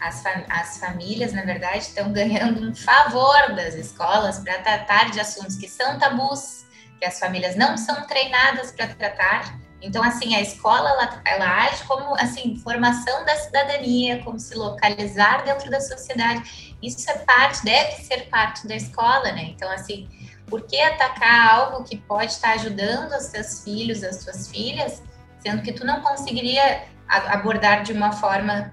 as, 0.00 0.22
fam 0.22 0.44
as 0.48 0.78
famílias, 0.78 1.32
na 1.32 1.42
verdade, 1.42 1.78
estão 1.78 2.12
ganhando 2.12 2.68
um 2.68 2.74
favor 2.74 3.54
das 3.54 3.74
escolas 3.74 4.38
para 4.38 4.58
tratar 4.58 5.10
de 5.10 5.18
assuntos 5.18 5.56
que 5.56 5.68
são 5.68 5.98
tabus, 5.98 6.64
que 7.00 7.04
as 7.04 7.18
famílias 7.18 7.56
não 7.56 7.76
são 7.76 8.06
treinadas 8.06 8.70
para 8.70 8.86
tratar, 8.88 9.58
então, 9.82 10.02
assim, 10.04 10.34
a 10.36 10.40
escola, 10.40 10.90
ela, 10.90 11.22
ela 11.24 11.64
age 11.64 11.82
como, 11.84 12.14
assim, 12.14 12.56
formação 12.56 13.24
da 13.24 13.34
cidadania, 13.34 14.22
como 14.22 14.38
se 14.38 14.54
localizar 14.54 15.44
dentro 15.44 15.68
da 15.68 15.80
sociedade. 15.80 16.71
Isso 16.82 17.08
é 17.10 17.18
parte, 17.18 17.64
deve 17.64 17.92
ser 18.02 18.28
parte 18.28 18.66
da 18.66 18.74
escola, 18.74 19.30
né? 19.32 19.44
Então, 19.44 19.70
assim, 19.70 20.08
por 20.46 20.62
que 20.66 20.78
atacar 20.80 21.54
algo 21.54 21.84
que 21.84 21.96
pode 21.96 22.32
estar 22.32 22.52
ajudando 22.52 23.12
os 23.12 23.24
seus 23.24 23.62
filhos, 23.62 24.02
as 24.02 24.22
suas 24.22 24.50
filhas, 24.50 25.02
sendo 25.40 25.62
que 25.62 25.72
tu 25.72 25.84
não 25.84 26.00
conseguiria 26.02 26.84
abordar 27.08 27.82
de 27.82 27.92
uma 27.92 28.12
forma, 28.12 28.72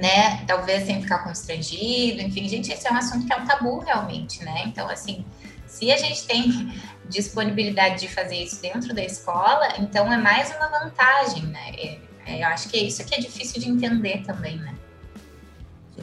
né, 0.00 0.44
talvez 0.46 0.84
sem 0.84 1.00
ficar 1.02 1.18
constrangido, 1.18 2.20
enfim, 2.20 2.48
gente, 2.48 2.72
esse 2.72 2.86
é 2.86 2.92
um 2.92 2.96
assunto 2.96 3.26
que 3.26 3.32
é 3.32 3.36
um 3.36 3.44
tabu 3.44 3.78
realmente, 3.80 4.44
né? 4.44 4.62
Então, 4.66 4.88
assim, 4.88 5.24
Se 5.66 5.92
a 5.92 5.96
gente 5.96 6.26
tem 6.26 6.72
disponibilidade 7.08 8.00
de 8.00 8.08
fazer 8.08 8.36
isso 8.36 8.62
dentro 8.62 8.94
da 8.94 9.04
escola, 9.04 9.74
então 9.78 10.10
é 10.12 10.16
mais 10.16 10.54
uma 10.56 10.68
vantagem, 10.68 11.42
né? 11.46 11.72
É, 11.76 11.98
é, 12.26 12.42
eu 12.42 12.46
acho 12.48 12.68
que 12.68 12.78
é 12.78 12.82
isso 12.82 13.04
que 13.04 13.14
é 13.14 13.18
difícil 13.18 13.60
de 13.60 13.68
entender 13.68 14.22
também, 14.24 14.56
né? 14.58 14.74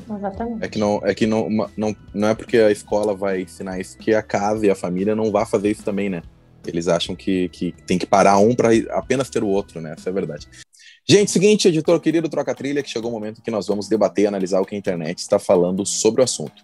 Exatamente. 0.10 0.63
É 0.63 0.67
que, 0.67 0.79
não, 0.79 1.01
é 1.03 1.13
que 1.13 1.25
não, 1.25 1.49
não, 1.77 1.95
não 2.13 2.27
é 2.27 2.36
porque 2.36 2.58
a 2.58 2.71
escola 2.71 3.13
vai 3.15 3.41
ensinar 3.41 3.79
isso 3.79 3.97
que 3.97 4.13
a 4.13 4.21
casa 4.21 4.65
e 4.65 4.69
a 4.69 4.75
família 4.75 5.15
não 5.15 5.32
vá 5.32 5.45
fazer 5.45 5.71
isso 5.71 5.84
também, 5.84 6.10
né? 6.10 6.21
Eles 6.65 6.88
acham 6.88 7.15
que, 7.15 7.49
que 7.49 7.73
tem 7.86 7.97
que 7.97 8.06
parar 8.06 8.38
um 8.38 8.56
para 8.56 8.69
apenas 8.91 9.29
ter 9.29 9.43
o 9.43 9.47
outro, 9.47 9.82
né? 9.82 9.93
Essa 9.97 10.10
é 10.10 10.13
verdade. 10.13 10.47
Gente, 11.06 11.32
seguinte, 11.32 11.67
editor 11.67 11.99
querido 11.99 12.29
Troca 12.29 12.56
Trilha, 12.56 12.82
que 12.82 12.89
chegou 12.89 13.12
o 13.12 13.13
momento 13.13 13.41
que 13.41 13.51
nós 13.51 13.67
vamos 13.67 13.89
debater 13.89 14.23
e 14.23 14.27
analisar 14.27 14.62
o 14.62 14.65
que 14.65 14.73
a 14.73 14.77
internet 14.77 15.19
está 15.19 15.38
falando 15.38 15.86
sobre 15.86 16.21
o 16.21 16.23
assunto. 16.23 16.63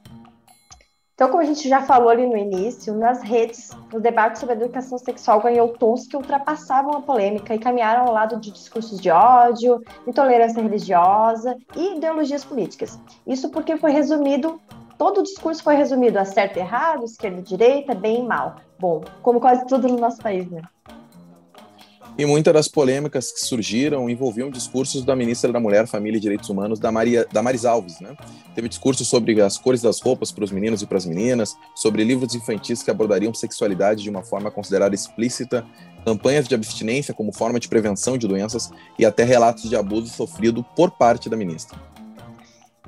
Então, 1.20 1.28
como 1.28 1.44
a 1.44 1.46
gente 1.46 1.68
já 1.68 1.82
falou 1.82 2.08
ali 2.08 2.26
no 2.26 2.38
início, 2.38 2.96
nas 2.96 3.22
redes, 3.22 3.72
o 3.94 4.00
debate 4.00 4.40
sobre 4.40 4.56
educação 4.56 4.98
sexual 4.98 5.42
ganhou 5.42 5.68
tons 5.68 6.08
que 6.08 6.16
ultrapassavam 6.16 6.94
a 6.94 7.02
polêmica 7.02 7.54
e 7.54 7.60
caminharam 7.60 8.08
ao 8.08 8.14
lado 8.14 8.40
de 8.40 8.50
discursos 8.50 9.02
de 9.02 9.12
ódio, 9.12 9.84
intolerância 10.08 10.64
religiosa 10.64 11.58
e 11.76 11.98
ideologias 11.98 12.46
políticas. 12.46 12.98
Isso 13.28 13.50
porque 13.50 13.76
foi 13.76 13.92
resumido, 13.92 14.62
todo 14.98 15.18
o 15.20 15.24
discurso 15.24 15.62
foi 15.62 15.76
resumido 15.76 16.18
a 16.18 16.24
certo 16.24 16.56
e 16.56 16.62
errado, 16.62 17.04
esquerda 17.04 17.40
e 17.40 17.44
direita, 17.44 17.94
bem 17.94 18.22
e 18.22 18.26
mal. 18.26 18.56
Bom, 18.80 19.02
como 19.22 19.42
quase 19.42 19.68
tudo 19.68 19.90
no 19.90 20.00
nosso 20.00 20.22
país, 20.22 20.50
né? 20.50 20.62
E 22.20 22.26
muitas 22.26 22.54
das 22.54 22.68
polêmicas 22.68 23.32
que 23.32 23.40
surgiram 23.40 24.10
envolviam 24.10 24.50
discursos 24.50 25.06
da 25.06 25.16
ministra 25.16 25.54
da 25.54 25.60
Mulher, 25.62 25.88
Família 25.88 26.18
e 26.18 26.20
Direitos 26.20 26.50
Humanos, 26.50 26.78
da, 26.78 26.92
Maria, 26.92 27.26
da 27.32 27.42
Maris 27.42 27.64
Alves. 27.64 28.02
Né? 28.02 28.14
Teve 28.54 28.68
discursos 28.68 29.08
sobre 29.08 29.42
as 29.42 29.58
cores 29.58 29.82
das 29.82 30.02
roupas 30.02 30.30
para 30.30 30.44
os 30.44 30.52
meninos 30.52 30.82
e 30.82 30.86
para 30.86 30.98
as 30.98 31.06
meninas, 31.06 31.56
sobre 31.74 32.04
livros 32.04 32.36
infantis 32.36 32.84
que 32.84 32.92
abordariam 32.92 33.34
sexualidade 33.34 34.04
de 34.04 34.10
uma 34.10 34.22
forma 34.22 34.52
considerada 34.52 34.94
explícita, 34.94 35.66
campanhas 36.04 36.46
de 36.46 36.54
abstinência 36.54 37.14
como 37.14 37.32
forma 37.32 37.58
de 37.58 37.70
prevenção 37.70 38.18
de 38.18 38.28
doenças 38.28 38.70
e 39.00 39.06
até 39.06 39.24
relatos 39.24 39.70
de 39.70 39.78
abuso 39.78 40.08
sofrido 40.08 40.62
por 40.76 40.92
parte 40.92 41.30
da 41.30 41.38
ministra. 41.38 41.80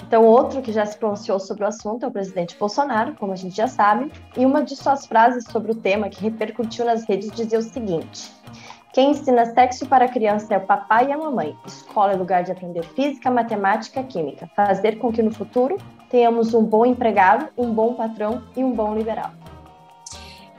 Então, 0.05 0.25
outro 0.25 0.61
que 0.61 0.73
já 0.73 0.85
se 0.85 0.97
pronunciou 0.97 1.39
sobre 1.39 1.63
o 1.63 1.67
assunto 1.67 2.03
é 2.03 2.07
o 2.09 2.11
presidente 2.11 2.57
Bolsonaro, 2.59 3.15
como 3.15 3.31
a 3.31 3.37
gente 3.37 3.55
já 3.55 3.69
sabe, 3.69 4.11
e 4.35 4.45
uma 4.45 4.61
de 4.61 4.75
suas 4.75 5.05
frases 5.05 5.45
sobre 5.45 5.71
o 5.71 5.75
tema 5.75 6.09
que 6.09 6.21
repercutiu 6.21 6.83
nas 6.83 7.05
redes 7.07 7.31
dizia 7.31 7.59
o 7.59 7.61
seguinte: 7.61 8.40
quem 8.93 9.11
ensina 9.11 9.45
sexo 9.53 9.85
para 9.85 10.03
a 10.03 10.07
criança 10.09 10.53
é 10.53 10.57
o 10.57 10.65
papai 10.65 11.07
e 11.07 11.11
a 11.13 11.17
mamãe. 11.17 11.55
Escola 11.65 12.11
é 12.11 12.15
lugar 12.15 12.43
de 12.43 12.51
aprender 12.51 12.83
física, 12.83 13.31
matemática, 13.31 14.03
química. 14.03 14.49
Fazer 14.53 14.97
com 14.97 15.13
que 15.13 15.23
no 15.23 15.31
futuro 15.31 15.77
tenhamos 16.09 16.53
um 16.53 16.61
bom 16.61 16.85
empregado, 16.85 17.47
um 17.57 17.73
bom 17.73 17.93
patrão 17.93 18.43
e 18.53 18.61
um 18.61 18.73
bom 18.73 18.93
liberal. 18.93 19.31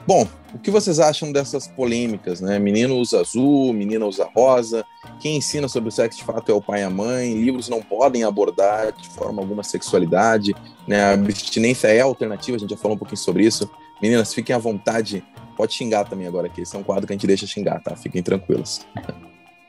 Bom, 0.07 0.27
o 0.51 0.57
que 0.57 0.71
vocês 0.71 0.99
acham 0.99 1.31
dessas 1.31 1.67
polêmicas, 1.67 2.41
né? 2.41 2.57
Menino 2.57 2.97
usa 2.97 3.21
azul, 3.21 3.71
menina 3.71 4.03
usa 4.05 4.27
rosa. 4.35 4.83
Quem 5.19 5.37
ensina 5.37 5.67
sobre 5.67 5.89
o 5.89 5.91
sexo 5.91 6.17
de 6.17 6.25
fato 6.25 6.51
é 6.51 6.55
o 6.55 6.61
pai 6.61 6.81
e 6.81 6.83
a 6.83 6.89
mãe. 6.89 7.35
Livros 7.35 7.69
não 7.69 7.83
podem 7.83 8.23
abordar 8.23 8.91
de 8.93 9.09
forma 9.09 9.43
alguma 9.43 9.61
sexualidade, 9.61 10.55
né? 10.87 11.03
A 11.03 11.13
abstinência 11.13 11.87
é 11.87 12.01
alternativa, 12.01 12.57
a 12.57 12.59
gente 12.59 12.71
já 12.71 12.77
falou 12.77 12.95
um 12.95 12.99
pouquinho 12.99 13.17
sobre 13.17 13.45
isso. 13.45 13.69
Meninas, 14.01 14.33
fiquem 14.33 14.55
à 14.55 14.59
vontade 14.59 15.23
Pode 15.55 15.73
xingar 15.73 16.05
também 16.05 16.27
agora 16.27 16.47
aqui. 16.47 16.61
Esse 16.61 16.75
é 16.75 16.79
um 16.79 16.83
quadro 16.83 17.07
que 17.07 17.13
a 17.13 17.15
gente 17.15 17.27
deixa 17.27 17.45
xingar, 17.47 17.81
tá? 17.81 17.95
Fiquem 17.95 18.23
tranquilos. 18.23 18.85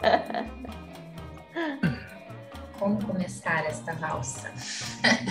Como 2.79 3.03
começar 3.05 3.65
esta 3.67 3.95
valsa? 3.95 4.53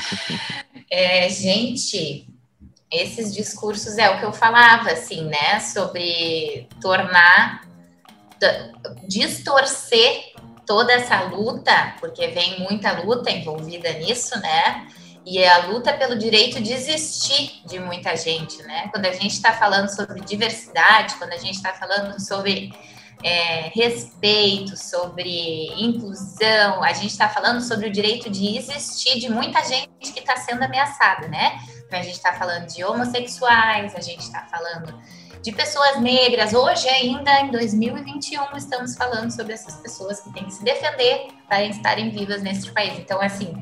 é, 0.90 1.30
gente, 1.30 2.28
esses 2.92 3.34
discursos 3.34 3.98
é 3.98 4.10
o 4.10 4.20
que 4.20 4.26
eu 4.26 4.34
falava, 4.34 4.92
assim, 4.92 5.26
né? 5.26 5.60
Sobre 5.60 6.68
tornar, 6.82 7.68
distorcer 9.08 10.34
toda 10.66 10.94
essa 10.94 11.24
luta, 11.24 11.96
porque 12.00 12.28
vem 12.28 12.60
muita 12.62 13.02
luta 13.02 13.30
envolvida 13.32 13.92
nisso, 13.94 14.40
né? 14.40 14.88
E 15.26 15.40
é 15.40 15.50
a 15.50 15.68
luta 15.68 15.94
pelo 15.94 16.18
direito 16.18 16.62
de 16.62 16.74
existir 16.74 17.62
de 17.66 17.80
muita 17.80 18.16
gente, 18.16 18.62
né? 18.64 18.90
Quando 18.92 19.06
a 19.06 19.12
gente 19.12 19.32
está 19.32 19.54
falando 19.54 19.90
sobre 19.90 20.20
diversidade, 20.22 21.16
quando 21.16 21.32
a 21.32 21.38
gente 21.38 21.56
está 21.56 21.74
falando 21.74 22.20
sobre 22.20 22.74
é, 23.24 23.72
respeito, 23.74 24.76
sobre 24.76 25.68
inclusão, 25.82 26.84
a 26.84 26.92
gente 26.92 27.12
está 27.12 27.30
falando 27.30 27.62
sobre 27.62 27.88
o 27.88 27.92
direito 27.92 28.30
de 28.30 28.58
existir 28.58 29.20
de 29.20 29.30
muita 29.30 29.64
gente 29.64 29.90
que 30.14 30.20
está 30.20 30.36
sendo 30.36 30.64
ameaçada, 30.64 31.28
né? 31.30 31.58
Então 31.88 32.00
a 32.00 32.04
gente 32.04 32.16
está 32.16 32.34
falando 32.34 32.68
de 32.68 32.84
homossexuais, 32.84 33.96
a 33.96 34.02
gente 34.02 34.22
está 34.22 34.46
falando 34.52 34.94
de 35.42 35.52
pessoas 35.52 36.00
negras. 36.02 36.54
Hoje, 36.54 36.88
ainda 36.90 37.42
em 37.42 37.52
2021, 37.52 38.58
estamos 38.58 38.96
falando 38.96 39.32
sobre 39.32 39.54
essas 39.54 39.76
pessoas 39.76 40.20
que 40.22 40.34
têm 40.34 40.46
que 40.46 40.54
se 40.54 40.64
defender 40.64 41.28
para 41.48 41.64
estarem 41.64 42.10
vivas 42.10 42.42
nesse 42.42 42.72
país. 42.72 42.98
Então, 42.98 43.22
assim, 43.22 43.54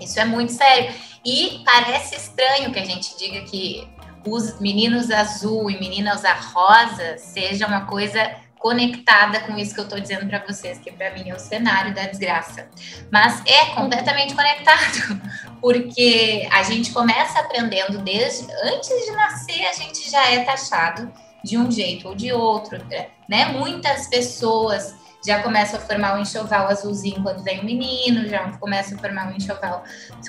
isso 0.00 0.18
é 0.20 0.24
muito 0.24 0.52
sério. 0.52 0.94
E 1.24 1.62
parece 1.64 2.16
estranho 2.16 2.72
que 2.72 2.78
a 2.78 2.84
gente 2.84 3.16
diga 3.18 3.40
que 3.42 3.88
os 4.26 4.58
meninos 4.60 5.10
azul 5.10 5.70
e 5.70 5.78
meninas 5.78 6.22
rosa 6.52 7.16
seja 7.18 7.66
uma 7.66 7.86
coisa 7.86 8.36
conectada 8.58 9.40
com 9.40 9.56
isso 9.56 9.74
que 9.74 9.80
eu 9.80 9.84
estou 9.84 10.00
dizendo 10.00 10.26
para 10.26 10.44
vocês, 10.44 10.78
que 10.78 10.90
para 10.90 11.12
mim 11.12 11.30
é 11.30 11.34
o 11.34 11.38
cenário 11.38 11.94
da 11.94 12.02
desgraça. 12.02 12.68
Mas 13.12 13.40
é 13.46 13.66
completamente 13.66 14.34
conectado, 14.34 15.20
porque 15.60 16.48
a 16.50 16.62
gente 16.62 16.90
começa 16.90 17.38
aprendendo 17.38 17.98
desde 17.98 18.50
antes 18.64 18.88
de 18.88 19.12
nascer, 19.12 19.66
a 19.66 19.72
gente 19.72 20.10
já 20.10 20.32
é 20.32 20.44
taxado 20.44 21.12
de 21.44 21.56
um 21.56 21.70
jeito 21.70 22.08
ou 22.08 22.14
de 22.14 22.32
outro, 22.32 22.84
né? 23.28 23.46
Muitas 23.52 24.08
pessoas 24.08 24.94
já 25.24 25.42
começa 25.42 25.76
a 25.76 25.80
formar 25.80 26.16
o 26.16 26.20
enxoval 26.20 26.68
azulzinho 26.68 27.22
quando 27.22 27.42
vem 27.42 27.60
um 27.60 27.64
menino, 27.64 28.28
já 28.28 28.50
começa 28.58 28.94
a 28.94 28.98
formar 28.98 29.28
um 29.28 29.36
enxoval 29.36 29.84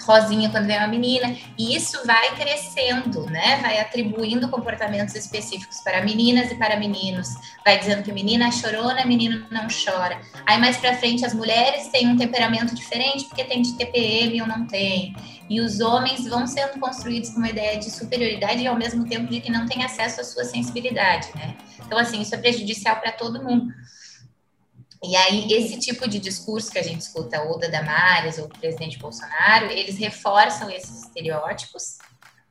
rosinha 0.05 0.49
quando 0.49 0.65
vem 0.65 0.77
uma 0.77 0.87
menina, 0.87 1.35
e 1.57 1.75
isso 1.75 2.05
vai 2.05 2.35
crescendo, 2.35 3.25
né? 3.27 3.57
Vai 3.61 3.79
atribuindo 3.79 4.49
comportamentos 4.49 5.15
específicos 5.15 5.79
para 5.81 6.03
meninas 6.03 6.51
e 6.51 6.55
para 6.55 6.77
meninos, 6.77 7.29
vai 7.63 7.77
dizendo 7.77 8.03
que 8.03 8.11
menina 8.11 8.51
chorona, 8.51 9.05
menino 9.05 9.45
não 9.51 9.67
chora. 9.67 10.19
Aí 10.45 10.59
mais 10.59 10.77
para 10.77 10.95
frente 10.95 11.25
as 11.25 11.33
mulheres 11.33 11.87
têm 11.89 12.07
um 12.07 12.17
temperamento 12.17 12.73
diferente 12.73 13.25
porque 13.25 13.43
tem 13.43 13.61
de 13.61 13.73
TPM 13.73 14.41
ou 14.41 14.47
não 14.47 14.65
tem. 14.65 15.15
E 15.49 15.61
os 15.61 15.79
homens 15.79 16.27
vão 16.27 16.45
sendo 16.45 16.79
construídos 16.79 17.29
com 17.29 17.37
uma 17.37 17.49
ideia 17.49 17.79
de 17.79 17.89
superioridade 17.89 18.61
e 18.61 18.67
ao 18.67 18.75
mesmo 18.75 19.07
tempo 19.07 19.27
de 19.27 19.39
que 19.39 19.51
não 19.51 19.65
tem 19.65 19.83
acesso 19.83 20.19
à 20.21 20.23
sua 20.23 20.43
sensibilidade, 20.43 21.29
né? 21.35 21.55
Então 21.85 21.97
assim, 21.97 22.21
isso 22.21 22.35
é 22.35 22.37
prejudicial 22.37 22.97
para 22.97 23.11
todo 23.11 23.43
mundo. 23.43 23.73
E 25.03 25.15
aí, 25.15 25.51
esse 25.53 25.79
tipo 25.79 26.09
de 26.09 26.17
discurso 26.17 26.71
que 26.71 26.79
a 26.79 26.83
gente 26.83 27.01
escuta, 27.01 27.41
ou 27.43 27.59
da 27.59 27.67
Damares, 27.67 28.39
ou 28.39 28.47
do 28.47 28.57
presidente 28.57 28.97
Bolsonaro, 28.97 29.65
eles 29.65 29.97
reforçam 29.97 30.69
esses 30.69 31.03
estereótipos, 31.03 31.99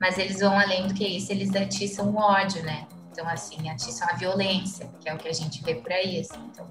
mas 0.00 0.16
eles 0.16 0.40
vão 0.40 0.59
além 0.59 0.87
do 0.87 0.94
que 0.94 1.06
isso, 1.06 1.32
eles 1.32 1.54
atiçam 1.54 2.09
o 2.11 2.16
ódio, 2.16 2.62
né? 2.62 2.87
Então, 3.11 3.26
assim, 3.28 3.68
atiçam 3.68 4.06
a 4.09 4.14
violência, 4.14 4.88
que 5.00 5.09
é 5.09 5.14
o 5.14 5.18
que 5.18 5.28
a 5.28 5.32
gente 5.32 5.62
vê 5.62 5.74
por 5.74 5.90
aí, 5.90 6.20
assim. 6.20 6.38
Então, 6.52 6.68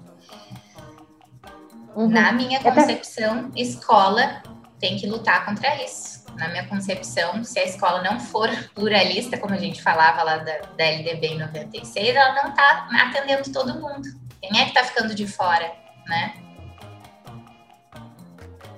uhum. 1.94 2.08
na 2.08 2.32
minha 2.32 2.60
concepção, 2.60 3.50
escola 3.54 4.42
tem 4.78 4.96
que 4.96 5.06
lutar 5.06 5.44
contra 5.44 5.82
isso. 5.82 6.24
Na 6.36 6.48
minha 6.48 6.66
concepção, 6.68 7.42
se 7.44 7.58
a 7.58 7.64
escola 7.64 8.02
não 8.02 8.20
for 8.20 8.48
pluralista, 8.74 9.38
como 9.38 9.54
a 9.54 9.58
gente 9.58 9.82
falava 9.82 10.22
lá 10.22 10.36
da, 10.38 10.58
da 10.76 10.84
LDB 10.84 11.28
em 11.28 11.38
96, 11.38 12.14
ela 12.14 12.34
não 12.34 12.50
está 12.50 12.88
atendendo 12.92 13.50
todo 13.52 13.80
mundo 13.80 14.25
quem 14.46 14.60
é 14.60 14.64
que 14.64 14.70
está 14.70 14.84
ficando 14.84 15.14
de 15.14 15.26
fora, 15.26 15.72
né? 16.06 16.34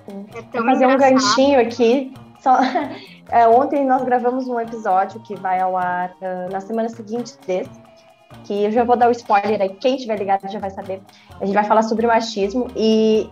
É 0.08 0.58
Vou 0.58 0.64
fazer 0.64 0.86
um 0.86 0.96
ganchinho 0.96 1.60
aqui. 1.60 2.12
Só... 2.40 2.58
É, 3.30 3.46
ontem 3.46 3.84
nós 3.84 4.02
gravamos 4.04 4.48
um 4.48 4.58
episódio 4.58 5.20
que 5.20 5.36
vai 5.36 5.60
ao 5.60 5.76
ar 5.76 6.12
uh, 6.12 6.50
na 6.50 6.60
semana 6.62 6.88
seguinte 6.88 7.34
desse, 7.46 7.70
que 8.44 8.64
eu 8.64 8.72
já 8.72 8.84
vou 8.84 8.96
dar 8.96 9.04
o 9.06 9.08
um 9.10 9.12
spoiler 9.12 9.60
aí, 9.60 9.68
quem 9.68 9.96
estiver 9.96 10.18
ligado 10.18 10.50
já 10.50 10.58
vai 10.58 10.70
saber. 10.70 11.02
A 11.38 11.44
gente 11.44 11.54
vai 11.54 11.64
falar 11.64 11.82
sobre 11.82 12.06
o 12.06 12.08
machismo 12.08 12.68
e 12.74 13.30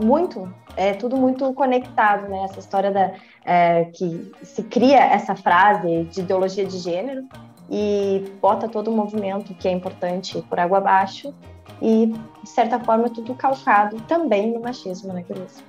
muito, 0.00 0.52
é 0.76 0.94
tudo 0.94 1.16
muito 1.16 1.52
conectado, 1.54 2.28
né? 2.28 2.42
Essa 2.42 2.58
história 2.58 2.90
da 2.90 3.12
é, 3.44 3.84
que 3.84 4.32
se 4.42 4.64
cria 4.64 4.98
essa 4.98 5.36
frase 5.36 6.04
de 6.06 6.20
ideologia 6.22 6.66
de 6.66 6.78
gênero 6.78 7.24
e 7.70 8.32
bota 8.40 8.68
todo 8.68 8.88
o 8.88 8.96
movimento 8.96 9.54
que 9.54 9.68
é 9.68 9.70
importante 9.70 10.42
por 10.42 10.58
água 10.58 10.78
abaixo 10.78 11.32
e, 11.80 12.06
de 12.42 12.48
certa 12.48 12.78
forma, 12.80 13.10
tudo 13.10 13.34
calcado 13.34 14.00
também 14.02 14.52
no 14.52 14.60
machismo, 14.60 15.12
né, 15.12 15.22
Cris? 15.22 15.62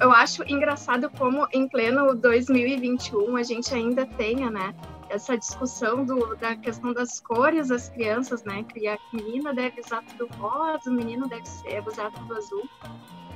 Eu 0.00 0.12
acho 0.12 0.42
engraçado 0.50 1.10
como 1.10 1.46
em 1.52 1.68
pleno 1.68 2.14
2021 2.14 3.36
a 3.36 3.42
gente 3.42 3.74
ainda 3.74 4.06
tenha, 4.06 4.50
né, 4.50 4.74
essa 5.10 5.36
discussão 5.36 6.04
do, 6.04 6.34
da 6.36 6.56
questão 6.56 6.92
das 6.92 7.20
cores 7.20 7.68
das 7.68 7.88
crianças, 7.90 8.42
né, 8.44 8.64
que 8.64 8.88
a 8.88 8.98
menina 9.12 9.52
deve 9.52 9.80
usar 9.80 10.02
tudo 10.02 10.30
rosa, 10.38 10.90
o 10.90 10.92
menino 10.92 11.28
deve 11.28 11.46
ser, 11.46 11.86
usar 11.86 12.10
tudo 12.10 12.34
azul. 12.34 12.66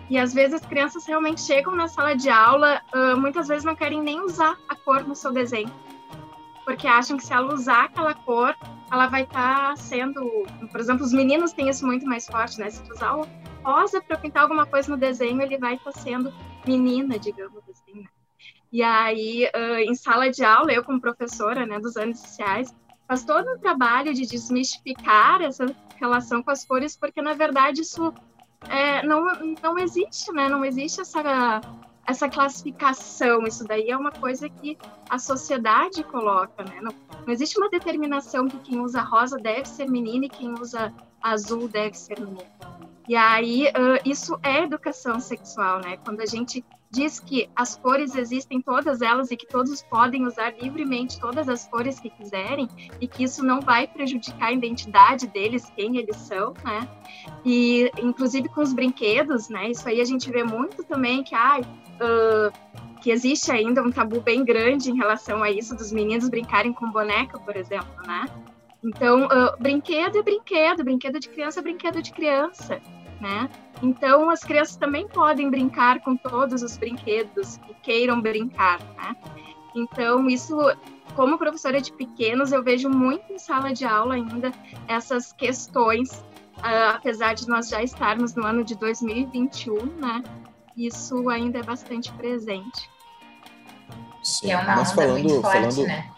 E 0.09 0.19
às 0.19 0.33
vezes 0.33 0.55
as 0.55 0.67
crianças 0.67 1.07
realmente 1.07 1.41
chegam 1.41 1.75
na 1.75 1.89
sala 1.89 2.15
de 2.15 2.31
aula, 2.31 2.81
muitas 3.19 3.49
vezes 3.49 3.65
não 3.65 3.75
querem 3.75 4.03
nem 4.03 4.21
usar 4.21 4.57
a 4.69 4.75
cor 4.75 5.07
no 5.07 5.15
seu 5.15 5.33
desenho. 5.33 5.71
Porque 6.65 6.87
acham 6.87 7.17
que 7.17 7.25
se 7.25 7.33
ela 7.33 7.53
usar 7.53 7.85
aquela 7.85 8.15
cor, 8.15 8.57
ela 8.91 9.07
vai 9.07 9.23
estar 9.23 9.71
tá 9.71 9.77
sendo, 9.77 10.21
por 10.71 10.81
exemplo, 10.81 11.05
os 11.05 11.13
meninos 11.13 11.53
têm 11.53 11.69
isso 11.69 11.87
muito 11.87 12.07
mais 12.07 12.27
forte, 12.27 12.59
né? 12.59 12.71
Se 12.71 12.83
tu 12.83 12.93
usar 12.93 13.17
o 13.17 13.27
rosa 13.65 14.01
para 14.01 14.19
pintar 14.19 14.43
alguma 14.43 14.67
coisa 14.67 14.91
no 14.91 14.97
desenho, 14.97 15.41
ele 15.41 15.59
vai 15.59 15.75
estar 15.75 15.93
tá 15.93 15.99
sendo 15.99 16.33
menina, 16.67 17.19
digamos 17.19 17.63
assim. 17.69 18.01
Né? 18.01 18.09
E 18.73 18.83
aí, 18.83 19.49
uh, 19.55 19.79
em 19.79 19.95
sala 19.95 20.31
de 20.31 20.45
aula, 20.45 20.73
eu 20.73 20.83
como 20.83 21.01
professora, 21.01 21.67
né, 21.67 21.79
dos 21.79 21.97
anos 21.97 22.19
sociais, 22.19 22.75
faz 23.07 23.25
todo 23.25 23.47
um 23.53 23.59
trabalho 23.59 24.15
de 24.15 24.27
desmistificar 24.27 25.43
essa 25.43 25.67
relação 25.97 26.43
com 26.43 26.51
as 26.51 26.65
cores, 26.65 26.97
porque 26.97 27.21
na 27.21 27.35
verdade 27.35 27.83
isso 27.83 28.13
é, 28.69 29.05
não, 29.05 29.25
não 29.63 29.79
existe, 29.79 30.33
né? 30.33 30.49
Não 30.49 30.65
existe 30.65 31.01
essa, 31.01 31.61
essa 32.07 32.29
classificação. 32.29 33.45
Isso 33.47 33.65
daí 33.65 33.91
é 33.91 33.97
uma 33.97 34.13
coisa 34.13 34.49
que 34.49 34.77
a 35.09 35.19
sociedade 35.19 36.03
coloca, 36.05 36.65
né? 36.65 36.81
Não, 36.81 36.93
não 37.27 37.33
existe 37.33 37.59
uma 37.59 37.69
determinação 37.71 38.49
que 38.49 38.59
quem 38.59 38.81
usa 38.81 39.01
rosa 39.01 39.37
deve 39.37 39.67
ser 39.67 39.89
menina 39.89 40.27
e 40.27 40.29
quem 40.29 40.53
usa 40.53 40.93
azul 41.21 41.69
deve 41.69 41.97
ser 41.97 42.21
menina. 42.21 42.51
E 43.09 43.17
aí, 43.17 43.69
uh, 43.69 44.09
isso 44.09 44.39
é 44.43 44.63
educação 44.63 45.21
sexual, 45.21 45.81
né? 45.81 45.97
Quando 46.05 46.21
a 46.21 46.27
gente 46.27 46.65
diz 46.93 47.19
que 47.19 47.49
as 47.57 47.75
cores 47.75 48.15
existem 48.15 48.61
todas 48.61 49.01
elas 49.01 49.31
e 49.31 49.37
que 49.37 49.47
todos 49.47 49.83
podem 49.83 50.27
usar 50.27 50.55
livremente 50.61 51.19
todas 51.19 51.49
as 51.49 51.67
cores 51.67 51.99
que 51.99 52.11
quiserem 52.11 52.69
e 53.01 53.09
que 53.09 53.25
isso 53.25 53.43
não 53.43 53.63
vai 53.63 53.87
prejudicar 53.87 54.49
a 54.49 54.53
identidade 54.53 55.27
deles, 55.27 55.73
quem 55.75 55.97
eles 55.97 56.17
são, 56.17 56.53
né? 56.63 56.87
E 57.45 57.91
inclusive 57.99 58.49
com 58.51 58.61
os 58.61 58.75
brinquedos, 58.75 59.49
né? 59.49 59.71
Isso 59.71 59.89
aí 59.89 60.03
a 60.03 60.05
gente 60.05 60.31
vê 60.31 60.45
muito 60.45 60.85
também 60.85 61.25
que, 61.25 61.35
ai, 61.35 61.63
uh, 61.63 63.01
que 63.01 63.11
existe 63.11 63.51
ainda 63.51 63.83
um 63.83 63.91
tabu 63.91 64.21
bem 64.21 64.45
grande 64.45 64.91
em 64.91 64.97
relação 64.97 65.43
a 65.43 65.51
isso 65.51 65.75
dos 65.75 65.91
meninos 65.91 66.29
brincarem 66.29 66.75
com 66.75 66.91
boneca, 66.91 67.39
por 67.39 67.57
exemplo, 67.57 68.07
né? 68.07 68.27
Então, 68.85 69.27
uh, 69.27 69.57
brinquedo 69.59 70.19
é 70.19 70.23
brinquedo, 70.23 70.85
brinquedo 70.85 71.19
de 71.19 71.31
criança 71.31 71.61
é 71.61 71.63
brinquedo 71.63 72.03
de 72.03 72.13
criança, 72.13 72.83
né? 73.23 73.49
Então, 73.81 74.29
as 74.29 74.41
crianças 74.41 74.77
também 74.77 75.07
podem 75.07 75.49
brincar 75.49 76.01
com 76.01 76.17
todos 76.17 76.63
os 76.63 76.77
brinquedos 76.77 77.57
que 77.59 77.75
queiram 77.83 78.21
brincar, 78.21 78.81
né? 78.97 79.17
Então, 79.75 80.29
isso, 80.29 80.57
como 81.15 81.39
professora 81.39 81.81
de 81.81 81.93
pequenos, 81.93 82.53
eu 82.53 82.63
vejo 82.63 82.91
muito 82.91 83.33
em 83.33 83.39
sala 83.39 83.73
de 83.73 83.85
aula 83.85 84.15
ainda 84.15 84.53
essas 84.89 85.33
questões, 85.33 86.11
uh, 86.59 86.91
apesar 86.95 87.35
de 87.35 87.49
nós 87.49 87.69
já 87.69 87.83
estarmos 87.83 88.35
no 88.35 88.45
ano 88.45 88.65
de 88.65 88.75
2021, 88.75 89.87
né? 89.87 90.23
Isso 90.77 91.29
ainda 91.29 91.61
é 91.61 91.63
bastante 91.63 92.13
presente. 92.13 92.91
Sim, 94.23 94.51
é 94.51 94.59
uma 94.59 94.77
Mas 94.77 94.93
falando, 94.93 95.13
muito 95.13 95.41
forte, 95.41 95.61
falando... 95.61 95.87
né? 95.87 96.11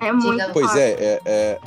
É 0.00 0.10
muito 0.10 0.52
Pois 0.52 0.74
é, 0.74 0.90
é, 0.90 1.20
é, 1.24 1.60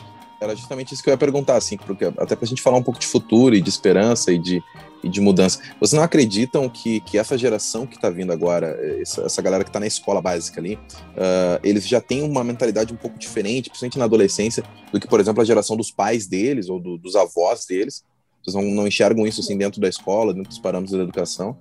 era 0.46 0.56
justamente 0.56 0.94
isso 0.94 1.04
que 1.04 1.10
eu 1.10 1.14
ia 1.14 1.18
perguntar, 1.18 1.58
assim, 1.58 1.78
porque 1.78 2.06
até 2.06 2.36
pra 2.36 2.48
gente 2.48 2.62
falar 2.62 2.78
um 2.78 2.84
pouco 2.84 3.00
de 3.00 3.08
futuro 3.08 3.56
e 3.56 3.62
de 3.62 3.70
esperança 3.70 4.32
e 4.32 4.38
de, 4.38 4.64
e 5.04 5.10
de 5.10 5.20
mudança. 5.20 5.60
Vocês 5.80 5.94
não 5.94 6.04
acreditam 6.04 6.70
que, 6.70 7.00
que 7.02 7.18
essa 7.18 7.38
geração 7.38 7.86
que 7.86 7.96
está 7.96 8.10
vindo 8.10 8.32
agora, 8.32 8.68
essa, 9.02 9.24
essa, 9.24 9.42
galera 9.42 9.64
que 9.64 9.70
está 9.70 9.80
na 9.80 9.88
escola 9.88 10.22
básica 10.22 10.62
ali, 10.62 10.76
uh, 10.76 11.60
eles 11.64 11.88
já 11.88 12.00
têm 12.00 12.24
uma 12.24 12.44
mentalidade 12.44 12.94
um 12.94 12.98
pouco 12.98 13.18
diferente, 13.18 13.70
principalmente 13.70 14.00
na 14.00 14.06
adolescência, 14.06 14.64
do 14.92 15.00
que, 15.00 15.08
por 15.08 15.20
exemplo, 15.20 15.42
a 15.42 15.46
geração 15.46 15.76
dos 15.76 15.92
pais 15.92 16.28
deles 16.28 16.70
ou 16.70 16.80
do, 16.80 16.98
dos 16.98 17.16
avós 17.16 17.66
deles? 17.66 18.04
Vocês 18.44 18.56
não, 18.56 18.64
não 18.64 18.88
enxergam 18.88 19.26
isso 19.26 19.42
assim 19.42 19.58
dentro 19.58 19.82
da 19.82 19.90
escola, 19.90 20.34
dentro 20.34 20.50
dos 20.50 20.60
parâmetros 20.60 20.98
da 20.98 21.04
educação? 21.04 21.58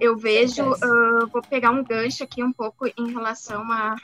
eu 0.00 0.16
vejo, 0.16 0.62
uh, 0.62 1.26
vou 1.30 1.42
pegar 1.42 1.70
um 1.70 1.84
gancho 1.84 2.24
aqui 2.24 2.42
um 2.42 2.52
pouco 2.52 2.86
em 2.86 3.12
relação 3.12 3.70
a 3.70 3.96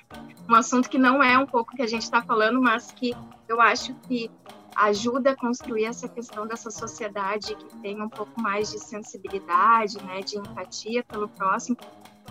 um 0.48 0.54
assunto 0.54 0.88
que 0.88 0.98
não 0.98 1.22
é 1.22 1.36
um 1.38 1.46
pouco 1.46 1.74
que 1.74 1.82
a 1.82 1.86
gente 1.86 2.02
está 2.02 2.22
falando, 2.22 2.60
mas 2.60 2.90
que 2.92 3.14
eu 3.48 3.60
acho 3.60 3.94
que 4.06 4.30
ajuda 4.74 5.30
a 5.30 5.36
construir 5.36 5.86
essa 5.86 6.08
questão 6.08 6.46
dessa 6.46 6.70
sociedade 6.70 7.54
que 7.54 7.76
tem 7.78 8.00
um 8.00 8.08
pouco 8.08 8.38
mais 8.40 8.70
de 8.70 8.78
sensibilidade, 8.78 10.02
né, 10.04 10.20
de 10.20 10.38
empatia 10.38 11.02
pelo 11.04 11.28
próximo, 11.28 11.76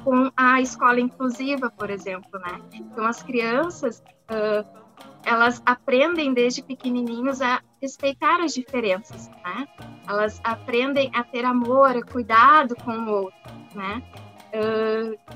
com 0.04 0.32
a 0.38 0.62
escola 0.62 1.00
inclusiva, 1.00 1.72
por 1.72 1.90
exemplo, 1.90 2.40
né? 2.40 2.62
Então 2.74 3.06
as 3.06 3.24
crianças 3.24 4.04
uh, 4.30 4.86
elas 5.26 5.62
aprendem 5.66 6.34
desde 6.34 6.62
pequenininhos 6.62 7.42
a 7.42 7.60
respeitar 7.82 8.40
as 8.42 8.54
diferenças, 8.54 9.28
né? 9.44 9.68
Elas 10.08 10.40
aprendem 10.44 11.10
a 11.16 11.24
ter 11.24 11.44
amor, 11.44 12.06
cuidado 12.06 12.76
com 12.76 12.92
o 12.92 13.10
outro, 13.10 13.40
né? 13.74 14.04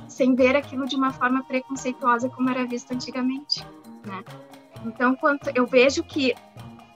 Sem 0.07 0.35
ver 0.35 0.55
aquilo 0.55 0.85
de 0.85 0.95
uma 0.95 1.11
forma 1.11 1.43
preconceituosa 1.43 2.29
como 2.29 2.49
era 2.49 2.65
visto 2.65 2.93
antigamente, 2.93 3.65
né? 4.05 4.23
Então, 4.85 5.15
quando 5.15 5.39
eu 5.55 5.65
vejo 5.65 6.03
que 6.03 6.33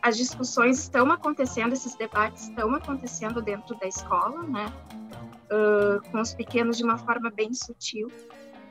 as 0.01 0.17
discussões 0.17 0.79
estão 0.79 1.12
acontecendo, 1.12 1.73
esses 1.73 1.95
debates 1.95 2.49
estão 2.49 2.73
acontecendo 2.75 3.41
dentro 3.41 3.75
da 3.77 3.88
escola, 3.88 4.43
né? 4.43 4.65
Uh, 5.45 6.12
com 6.12 6.19
os 6.19 6.33
pequenos 6.33 6.77
de 6.77 6.83
uma 6.83 6.97
forma 6.97 7.29
bem 7.29 7.53
sutil, 7.53 8.12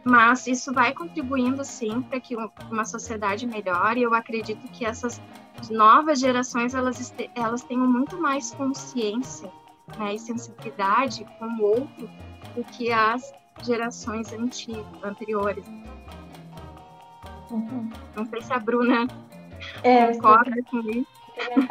mas 0.04 0.46
isso 0.46 0.72
vai 0.72 0.92
contribuindo 0.92 1.64
sim 1.64 2.02
para 2.02 2.18
que 2.18 2.36
uma 2.70 2.84
sociedade 2.84 3.46
melhore. 3.46 4.02
Eu 4.02 4.14
acredito 4.14 4.66
que 4.68 4.84
essas 4.84 5.20
novas 5.70 6.18
gerações 6.18 6.74
elas 6.74 7.14
elas 7.34 7.62
tenham 7.62 7.86
muito 7.86 8.20
mais 8.20 8.52
consciência 8.52 9.50
né, 9.98 10.14
e 10.14 10.18
sensibilidade 10.18 11.24
com 11.38 11.46
o 11.46 11.62
outro 11.62 12.10
do 12.54 12.64
que 12.64 12.92
as 12.92 13.32
gerações 13.62 14.32
antigas, 14.32 14.84
anteriores. 15.02 15.64
Uhum. 17.50 17.90
Não 18.16 18.26
sei 18.26 18.40
se 18.40 18.52
a 18.52 18.58
Bruna 18.58 19.06
é, 19.82 20.12
concorda 20.14 20.62
com 20.70 20.78
isso. 20.80 21.21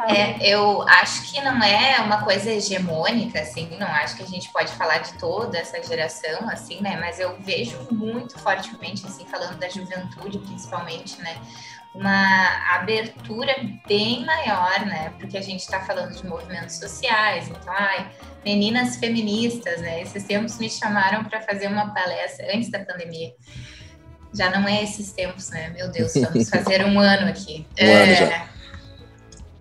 É, 0.08 0.44
eu 0.46 0.82
acho 0.82 1.30
que 1.30 1.40
não 1.40 1.62
é 1.62 2.00
uma 2.00 2.22
coisa 2.22 2.50
hegemônica, 2.50 3.40
assim, 3.40 3.68
não 3.78 3.86
acho 3.86 4.16
que 4.16 4.22
a 4.22 4.26
gente 4.26 4.50
pode 4.52 4.72
falar 4.72 4.98
de 4.98 5.14
toda 5.14 5.56
essa 5.56 5.82
geração, 5.82 6.48
assim, 6.50 6.80
né? 6.80 6.96
Mas 7.00 7.20
eu 7.20 7.36
vejo 7.40 7.78
muito 7.90 8.38
fortemente, 8.38 9.06
assim, 9.06 9.24
falando 9.26 9.58
da 9.58 9.68
juventude, 9.68 10.38
principalmente, 10.38 11.20
né? 11.20 11.36
Uma 11.94 12.74
abertura 12.74 13.54
bem 13.86 14.24
maior, 14.24 14.84
né? 14.86 15.12
Porque 15.18 15.36
a 15.36 15.42
gente 15.42 15.60
está 15.60 15.80
falando 15.80 16.12
de 16.14 16.26
movimentos 16.26 16.76
sociais, 16.76 17.48
então, 17.48 17.72
ai, 17.72 18.10
meninas 18.44 18.96
feministas, 18.96 19.80
né? 19.80 20.02
Esses 20.02 20.24
tempos 20.24 20.58
me 20.58 20.68
chamaram 20.68 21.22
para 21.24 21.40
fazer 21.40 21.68
uma 21.68 21.94
palestra 21.94 22.46
antes 22.54 22.70
da 22.70 22.80
pandemia. 22.80 23.32
Já 24.34 24.50
não 24.50 24.66
é 24.66 24.82
esses 24.82 25.12
tempos, 25.12 25.50
né? 25.50 25.68
Meu 25.68 25.90
Deus, 25.90 26.14
vamos 26.14 26.48
fazer 26.50 26.84
um 26.84 26.98
ano 26.98 27.28
aqui. 27.28 27.66
Um 27.78 27.84
é... 27.84 28.14
ano 28.14 28.51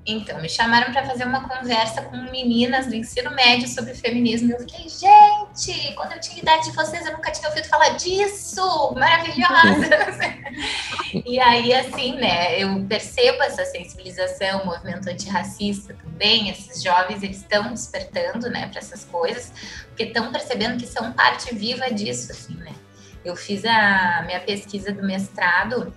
então, 0.06 0.42
me 0.42 0.50
chamaram 0.50 0.92
para 0.92 1.06
fazer 1.06 1.26
uma 1.26 1.48
conversa 1.48 2.02
com 2.02 2.18
meninas 2.32 2.88
do 2.88 2.96
ensino 2.96 3.30
médio 3.32 3.68
sobre 3.68 3.94
feminismo. 3.94 4.52
Eu 4.52 4.60
fiquei, 4.62 4.90
gente, 4.90 5.94
quando 5.94 6.14
eu 6.14 6.20
tinha 6.20 6.40
idade 6.40 6.66
de 6.66 6.72
vocês, 6.72 7.06
eu 7.06 7.14
nunca 7.14 7.32
tinha 7.32 7.48
ouvido 7.48 7.68
falar 7.68 7.90
disso, 7.90 8.94
maravilhosa. 8.96 9.90
e 11.26 11.40
aí, 11.40 11.72
assim, 11.74 12.16
né, 12.16 12.60
eu 12.60 12.84
percebo 12.86 13.44
essa 13.44 13.64
sensibilização, 13.64 14.64
o 14.64 14.66
movimento 14.66 15.08
antirracista 15.08 15.94
também, 15.94 16.50
esses 16.50 16.82
jovens, 16.82 17.22
eles 17.22 17.38
estão 17.38 17.72
despertando, 17.72 18.50
né, 18.50 18.68
para 18.70 18.80
essas 18.80 19.06
coisas, 19.06 19.54
porque 19.88 20.04
estão 20.04 20.32
percebendo 20.32 20.80
que 20.80 20.88
são 20.88 21.12
parte 21.14 21.54
viva 21.54 21.92
disso, 21.94 22.32
assim, 22.32 22.56
né. 22.56 22.74
Eu 23.24 23.36
fiz 23.36 23.64
a 23.66 24.24
minha 24.26 24.40
pesquisa 24.40 24.92
do 24.92 25.06
mestrado 25.06 25.94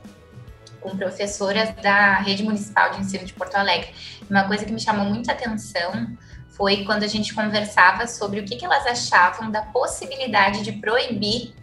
com 0.85 0.97
professoras 0.99 1.75
da 1.83 2.19
Rede 2.19 2.43
Municipal 2.45 2.91
de 2.91 3.01
Ensino 3.01 3.25
de 3.25 3.33
Porto 3.33 3.57
Alegre. 3.57 3.93
Uma 4.31 4.45
coisa 4.45 4.67
que 4.67 4.73
me 4.73 4.79
chamou 4.79 5.07
muita 5.07 5.33
atenção 5.33 6.15
foi 6.51 6.85
quando 6.85 7.03
a 7.03 7.07
gente 7.07 7.35
conversava 7.35 8.07
sobre 8.07 8.41
o 8.41 8.45
que, 8.45 8.57
que 8.57 8.65
elas 8.65 8.87
achavam 8.87 9.51
da 9.51 9.63
possibilidade 9.63 10.63
de 10.63 10.73
proibir 10.73 11.55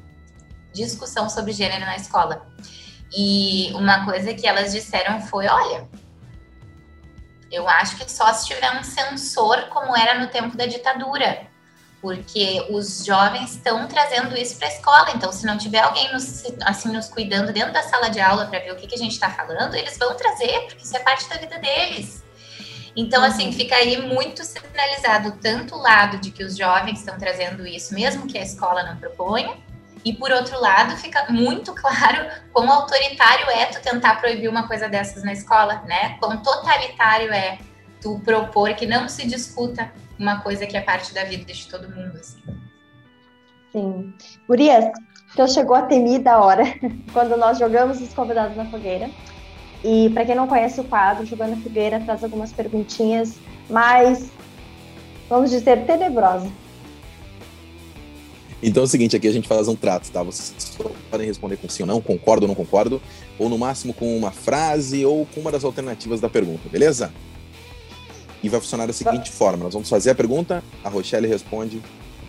discussão 0.74 1.30
sobre 1.30 1.54
gênero 1.54 1.86
na 1.86 1.96
escola. 1.96 2.48
E 3.16 3.72
uma 3.76 4.06
coisa 4.06 4.34
que 4.34 4.48
elas 4.48 4.72
disseram 4.72 5.22
foi: 5.22 5.48
olha, 5.48 5.88
eu 7.52 7.70
acho 7.70 7.98
que 7.98 8.12
só 8.12 8.34
se 8.34 8.48
tiver 8.48 8.72
um 8.72 8.84
censor, 8.84 9.68
como 9.70 9.96
era 9.96 10.20
no 10.20 10.28
tempo 10.28 10.58
da 10.58 10.66
ditadura 10.66 11.51
porque 12.02 12.66
os 12.70 13.06
jovens 13.06 13.52
estão 13.52 13.88
trazendo 13.88 14.36
isso 14.36 14.58
para 14.58 14.68
a 14.68 14.72
escola. 14.72 15.12
Então, 15.16 15.32
se 15.32 15.46
não 15.46 15.58
tiver 15.58 15.80
alguém 15.80 16.12
nos, 16.12 16.44
assim 16.66 16.92
nos 16.92 17.08
cuidando 17.08 17.54
dentro 17.54 17.72
da 17.72 17.84
sala 17.84 18.10
de 18.10 18.20
aula 18.20 18.48
para 18.48 18.60
ver 18.60 18.72
o 18.74 18.76
que, 18.76 18.88
que 18.88 18.96
a 18.96 18.98
gente 18.98 19.12
está 19.12 19.30
falando, 19.30 19.76
eles 19.76 19.98
vão 19.98 20.16
trazer, 20.16 20.62
porque 20.68 20.84
isso 20.84 20.98
é 20.98 21.00
parte 21.00 21.30
da 21.30 21.38
vida 21.38 21.60
deles. 21.60 22.24
Então, 22.96 23.24
assim, 23.24 23.48
uhum. 23.48 23.54
fica 23.54 23.76
aí 23.76 24.02
muito 24.02 24.44
sinalizado 24.44 25.38
tanto 25.42 25.76
o 25.76 25.78
lado 25.78 26.18
de 26.18 26.32
que 26.32 26.44
os 26.44 26.58
jovens 26.58 27.00
estão 27.00 27.18
trazendo 27.18 27.66
isso, 27.66 27.94
mesmo 27.94 28.28
que 28.28 28.38
a 28.38 28.42
escola 28.42 28.84
não 28.84 28.98
proponha, 28.98 29.56
e 30.04 30.14
por 30.14 30.32
outro 30.32 30.60
lado, 30.60 30.98
fica 30.98 31.28
muito 31.30 31.74
claro 31.74 32.28
quão 32.52 32.70
autoritário 32.72 33.50
é 33.52 33.68
tu 33.68 33.80
tentar 33.82 34.16
proibir 34.16 34.50
uma 34.50 34.68
coisa 34.68 34.90
dessas 34.90 35.24
na 35.24 35.32
escola, 35.32 35.84
né? 35.86 36.18
Quão 36.20 36.38
totalitário 36.38 37.32
é 37.32 37.60
tu 38.02 38.20
propor 38.20 38.74
que 38.74 38.86
não 38.86 39.08
se 39.08 39.28
discuta 39.28 39.92
uma 40.18 40.42
coisa 40.42 40.66
que 40.66 40.76
é 40.76 40.82
parte 40.82 41.14
da 41.14 41.24
vida 41.24 41.52
de 41.52 41.68
todo 41.68 41.90
mundo, 41.90 42.18
assim. 42.18 42.42
Sim. 43.72 44.14
Urias, 44.50 44.92
Então 45.34 45.48
chegou 45.48 45.76
a 45.76 45.84
temida 45.84 46.38
hora, 46.40 46.64
quando 47.14 47.38
nós 47.38 47.58
jogamos 47.58 48.02
os 48.02 48.14
convidados 48.14 48.58
na 48.58 48.66
fogueira. 48.66 49.10
E 49.84 50.10
para 50.12 50.26
quem 50.26 50.36
não 50.36 50.48
conhece 50.48 50.80
o 50.80 50.84
quadro, 50.84 51.26
Jogando 51.26 51.56
na 51.56 51.58
Fogueira 51.58 52.00
traz 52.02 52.24
algumas 52.24 52.54
perguntinhas 52.54 53.38
mais, 53.68 54.30
vamos 55.28 55.50
dizer, 55.50 55.86
tenebrosas. 55.86 56.52
Então 58.62 58.84
é 58.84 58.86
o 58.86 58.88
seguinte, 58.88 59.16
aqui 59.16 59.28
a 59.28 59.32
gente 59.32 59.48
faz 59.48 59.68
um 59.68 59.76
trato, 59.76 60.12
tá? 60.12 60.22
Vocês 60.22 60.78
podem 61.10 61.26
responder 61.26 61.58
com 61.58 61.68
sim 61.68 61.82
ou 61.82 61.88
não, 61.88 62.00
concordo 62.00 62.44
ou 62.44 62.48
não 62.48 62.54
concordo, 62.54 63.02
ou 63.40 63.50
no 63.50 63.58
máximo 63.58 63.92
com 63.92 64.16
uma 64.16 64.30
frase 64.30 65.04
ou 65.04 65.26
com 65.26 65.42
uma 65.42 65.52
das 65.52 65.64
alternativas 65.64 66.22
da 66.22 66.30
pergunta, 66.30 66.70
beleza? 66.70 67.12
E 68.44 68.50
vai 68.50 68.60
funcionar 68.60 68.88
da 68.88 68.94
seguinte 68.94 69.32
forma: 69.32 69.64
nós 69.64 69.74
vamos 69.74 69.90
fazer 69.90 70.12
a 70.12 70.16
pergunta, 70.16 70.64
a 70.84 70.90
Rochelle 70.90 71.28
responde, 71.28 71.82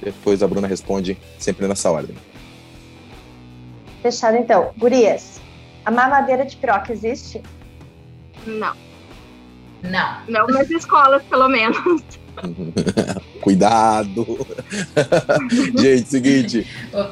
depois 0.03 0.43
a 0.43 0.47
Bruna 0.47 0.67
responde, 0.67 1.17
sempre 1.39 1.67
nessa 1.67 1.91
ordem. 1.91 2.17
Fechado 4.03 4.37
então. 4.37 4.73
Gurias, 4.77 5.41
a 5.85 5.91
mamadeira 5.91 6.45
de 6.45 6.57
piroca 6.57 6.93
existe? 6.93 7.41
Não. 8.47 8.75
Não. 9.83 10.23
Não 10.29 10.47
nas 10.49 10.71
escolas, 10.71 11.23
pelo 11.25 11.49
menos. 11.49 12.03
Cuidado! 13.41 14.47
Gente, 15.79 16.09
seguinte. 16.09 16.67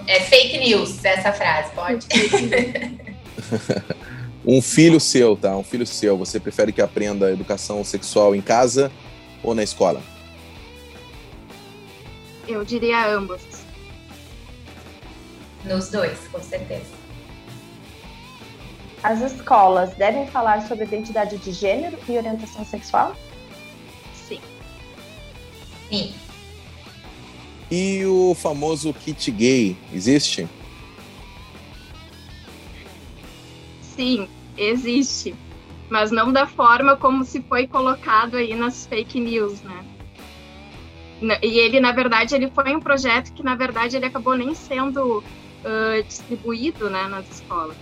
É 0.06 0.20
fake 0.20 0.58
news 0.58 1.04
essa 1.04 1.32
frase, 1.32 1.70
pode? 1.74 2.06
um 4.44 4.62
filho 4.62 4.98
seu, 4.98 5.36
tá? 5.36 5.56
Um 5.56 5.62
filho 5.62 5.86
seu, 5.86 6.16
você 6.16 6.40
prefere 6.40 6.72
que 6.72 6.80
aprenda 6.80 7.30
educação 7.30 7.84
sexual 7.84 8.34
em 8.34 8.40
casa 8.40 8.90
ou 9.42 9.54
na 9.54 9.62
escola? 9.62 10.02
Eu 12.48 12.64
diria 12.64 13.06
ambos. 13.06 13.42
Nos 15.64 15.88
dois, 15.88 16.18
com 16.32 16.40
certeza. 16.40 17.00
As 19.02 19.20
escolas 19.20 19.94
devem 19.94 20.26
falar 20.26 20.66
sobre 20.66 20.84
identidade 20.84 21.38
de 21.38 21.52
gênero 21.52 21.98
e 22.08 22.16
orientação 22.16 22.64
sexual? 22.64 23.14
Sim. 24.14 24.40
Sim. 25.88 26.14
E 27.70 28.04
o 28.04 28.34
famoso 28.34 28.92
kit 28.92 29.30
gay, 29.30 29.76
existe? 29.92 30.48
Sim, 34.00 34.26
existe. 34.56 35.34
Mas 35.90 36.10
não 36.10 36.32
da 36.32 36.46
forma 36.46 36.96
como 36.96 37.22
se 37.22 37.42
foi 37.42 37.66
colocado 37.66 38.38
aí 38.38 38.54
nas 38.54 38.86
fake 38.86 39.20
news, 39.20 39.60
né? 39.60 39.84
E 41.42 41.58
ele, 41.58 41.80
na 41.80 41.92
verdade, 41.92 42.34
ele 42.34 42.50
foi 42.50 42.74
um 42.74 42.80
projeto 42.80 43.30
que, 43.34 43.42
na 43.42 43.54
verdade, 43.54 43.96
ele 43.96 44.06
acabou 44.06 44.34
nem 44.34 44.54
sendo 44.54 45.18
uh, 45.18 46.02
distribuído 46.02 46.88
né, 46.88 47.08
nas 47.08 47.28
escolas. 47.30 47.76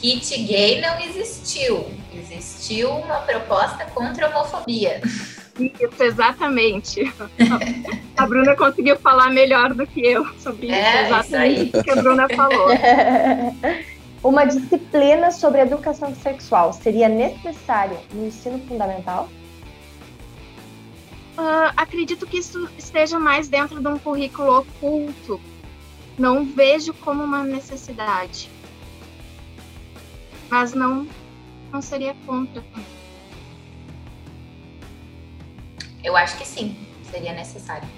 Kit 0.00 0.44
gay 0.44 0.80
não 0.80 0.98
existiu. 0.98 1.92
Existiu 2.14 2.88
uma 2.88 3.20
proposta 3.20 3.84
contra 3.84 4.28
a 4.28 4.30
homofobia. 4.30 5.02
Isso, 5.58 6.02
exatamente. 6.02 7.12
A 8.16 8.26
Bruna 8.26 8.56
conseguiu 8.56 8.96
falar 8.98 9.30
melhor 9.30 9.74
do 9.74 9.86
que 9.86 10.06
eu 10.06 10.26
sobre 10.38 10.70
É, 10.70 10.80
isso. 10.80 11.06
Exatamente 11.06 11.62
isso 11.68 11.78
o 11.80 11.84
que 11.84 11.90
a 11.90 11.96
Bruna 11.96 12.28
falou. 12.28 12.68
Uma 14.22 14.44
disciplina 14.44 15.30
sobre 15.30 15.60
educação 15.60 16.14
sexual 16.14 16.72
seria 16.72 17.08
necessária 17.08 17.98
no 18.12 18.26
ensino 18.26 18.58
fundamental? 18.66 19.28
Ah, 21.36 21.72
acredito 21.76 22.26
que 22.26 22.38
isso 22.38 22.68
esteja 22.76 23.18
mais 23.20 23.48
dentro 23.48 23.80
de 23.80 23.86
um 23.86 23.96
currículo 23.96 24.58
oculto. 24.58 25.40
Não 26.18 26.44
vejo 26.44 26.92
como 26.94 27.22
uma 27.22 27.44
necessidade. 27.44 28.50
Mas 30.50 30.74
não, 30.74 31.06
não 31.72 31.80
seria 31.80 32.16
contra. 32.26 32.64
Eu 36.02 36.16
acho 36.16 36.36
que 36.36 36.46
sim, 36.46 36.76
seria 37.10 37.32
necessário. 37.32 37.88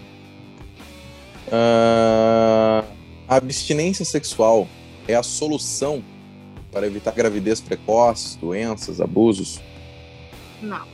Ah, 1.53 2.85
a 3.29 3.37
abstinência 3.37 4.05
sexual 4.05 4.67
é 5.07 5.15
a 5.15 5.23
solução 5.23 6.03
para 6.71 6.87
evitar 6.87 7.13
gravidez 7.13 7.61
precoce, 7.61 8.39
doenças, 8.39 9.01
abusos? 9.01 9.61
Não. 10.63 10.87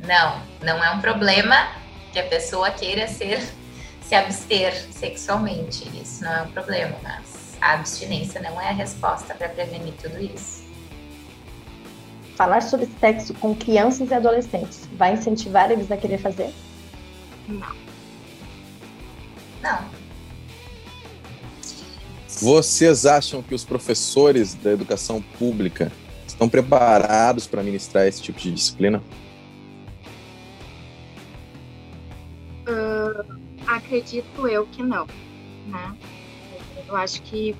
Não, 0.00 0.42
não 0.62 0.84
é 0.84 0.90
um 0.92 1.00
problema 1.00 1.72
que 2.12 2.18
a 2.18 2.24
pessoa 2.24 2.70
queira 2.70 3.08
ser 3.08 3.40
se 4.00 4.14
abster 4.14 4.72
sexualmente. 4.92 5.88
Isso 6.00 6.24
não 6.24 6.32
é 6.32 6.42
um 6.42 6.50
problema, 6.50 6.96
mas 7.02 7.56
a 7.60 7.72
abstinência 7.72 8.40
não 8.40 8.60
é 8.60 8.68
a 8.68 8.72
resposta 8.72 9.34
para 9.34 9.48
prevenir 9.48 9.94
tudo 9.94 10.20
isso. 10.20 10.67
Falar 12.38 12.62
sobre 12.62 12.88
sexo 13.00 13.34
com 13.34 13.52
crianças 13.52 14.12
e 14.12 14.14
adolescentes 14.14 14.88
vai 14.92 15.14
incentivar 15.14 15.72
eles 15.72 15.90
a 15.90 15.96
querer 15.96 16.18
fazer? 16.18 16.54
Não. 17.48 17.74
Não. 19.60 19.90
Vocês 22.40 23.04
acham 23.06 23.42
que 23.42 23.56
os 23.56 23.64
professores 23.64 24.54
da 24.54 24.70
educação 24.70 25.20
pública 25.20 25.90
estão 26.28 26.48
preparados 26.48 27.48
para 27.48 27.60
ministrar 27.60 28.06
esse 28.06 28.22
tipo 28.22 28.38
de 28.38 28.52
disciplina? 28.52 29.02
Uh, 32.68 33.36
acredito 33.66 34.46
eu 34.46 34.64
que 34.66 34.80
não, 34.80 35.08
né? 35.66 35.96
Eu 36.86 36.94
acho 36.94 37.20
que 37.22 37.56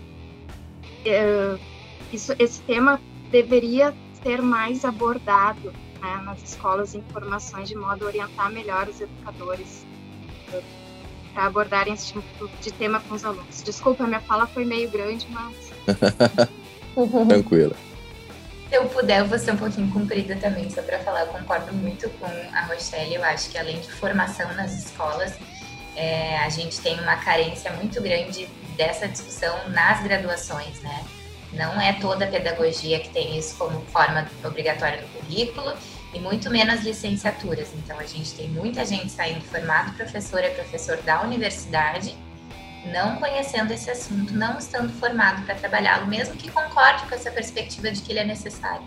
uh, 1.04 1.58
isso, 2.12 2.32
esse 2.38 2.60
tema 2.60 3.00
deveria 3.32 3.92
ser 4.28 4.42
mais 4.42 4.84
abordado 4.84 5.72
né, 6.02 6.22
nas 6.22 6.42
escolas 6.42 6.94
em 6.94 7.02
formações 7.10 7.66
de 7.66 7.74
modo 7.74 8.04
a 8.04 8.08
orientar 8.08 8.52
melhor 8.52 8.86
os 8.86 9.00
educadores 9.00 9.86
para 11.32 11.46
abordarem 11.46 11.94
esse 11.94 12.08
tipo 12.08 12.50
de 12.60 12.70
tema 12.72 13.00
com 13.00 13.14
os 13.14 13.24
alunos. 13.24 13.62
Desculpa, 13.62 14.06
minha 14.06 14.20
fala 14.20 14.46
foi 14.46 14.66
meio 14.66 14.90
grande, 14.90 15.26
mas 15.30 15.72
Tranquila. 17.26 17.74
Se 18.68 18.76
eu 18.76 18.84
puder, 18.90 19.20
eu 19.20 19.26
vou 19.26 19.38
ser 19.38 19.52
um 19.52 19.56
pouquinho 19.56 19.90
comprida 19.90 20.36
também, 20.36 20.68
só 20.68 20.82
para 20.82 20.98
falar. 20.98 21.20
Eu 21.20 21.28
concordo 21.28 21.72
muito 21.72 22.10
com 22.18 22.26
a 22.26 22.60
Rochelle. 22.66 23.14
Eu 23.14 23.24
acho 23.24 23.48
que 23.48 23.56
além 23.56 23.80
de 23.80 23.90
formação 23.92 24.52
nas 24.52 24.74
escolas, 24.74 25.38
é, 25.96 26.36
a 26.40 26.50
gente 26.50 26.78
tem 26.82 27.00
uma 27.00 27.16
carência 27.16 27.72
muito 27.72 28.02
grande 28.02 28.46
dessa 28.76 29.08
discussão 29.08 29.70
nas 29.70 30.02
graduações, 30.02 30.82
né? 30.82 31.02
Não 31.52 31.80
é 31.80 31.94
toda 31.94 32.26
a 32.26 32.28
pedagogia 32.28 33.00
que 33.00 33.08
tem 33.08 33.38
isso 33.38 33.56
como 33.56 33.80
forma 33.86 34.28
obrigatória 34.44 34.98
do 34.98 35.06
currículo 35.08 35.72
e 36.14 36.18
muito 36.18 36.50
menos 36.50 36.82
licenciaturas. 36.82 37.68
Então, 37.74 37.98
a 37.98 38.04
gente 38.04 38.34
tem 38.34 38.48
muita 38.48 38.84
gente 38.84 39.10
saindo 39.10 39.42
formado 39.42 39.94
professor 39.94 40.40
é 40.40 40.50
professor 40.50 40.98
da 40.98 41.22
universidade, 41.22 42.14
não 42.92 43.16
conhecendo 43.16 43.72
esse 43.72 43.90
assunto, 43.90 44.32
não 44.32 44.58
estando 44.58 44.92
formado 44.94 45.44
para 45.44 45.54
trabalhá-lo, 45.54 46.06
mesmo 46.06 46.34
que 46.36 46.50
concorde 46.50 47.06
com 47.06 47.14
essa 47.14 47.30
perspectiva 47.30 47.90
de 47.90 48.02
que 48.02 48.12
ele 48.12 48.20
é 48.20 48.24
necessário. 48.24 48.86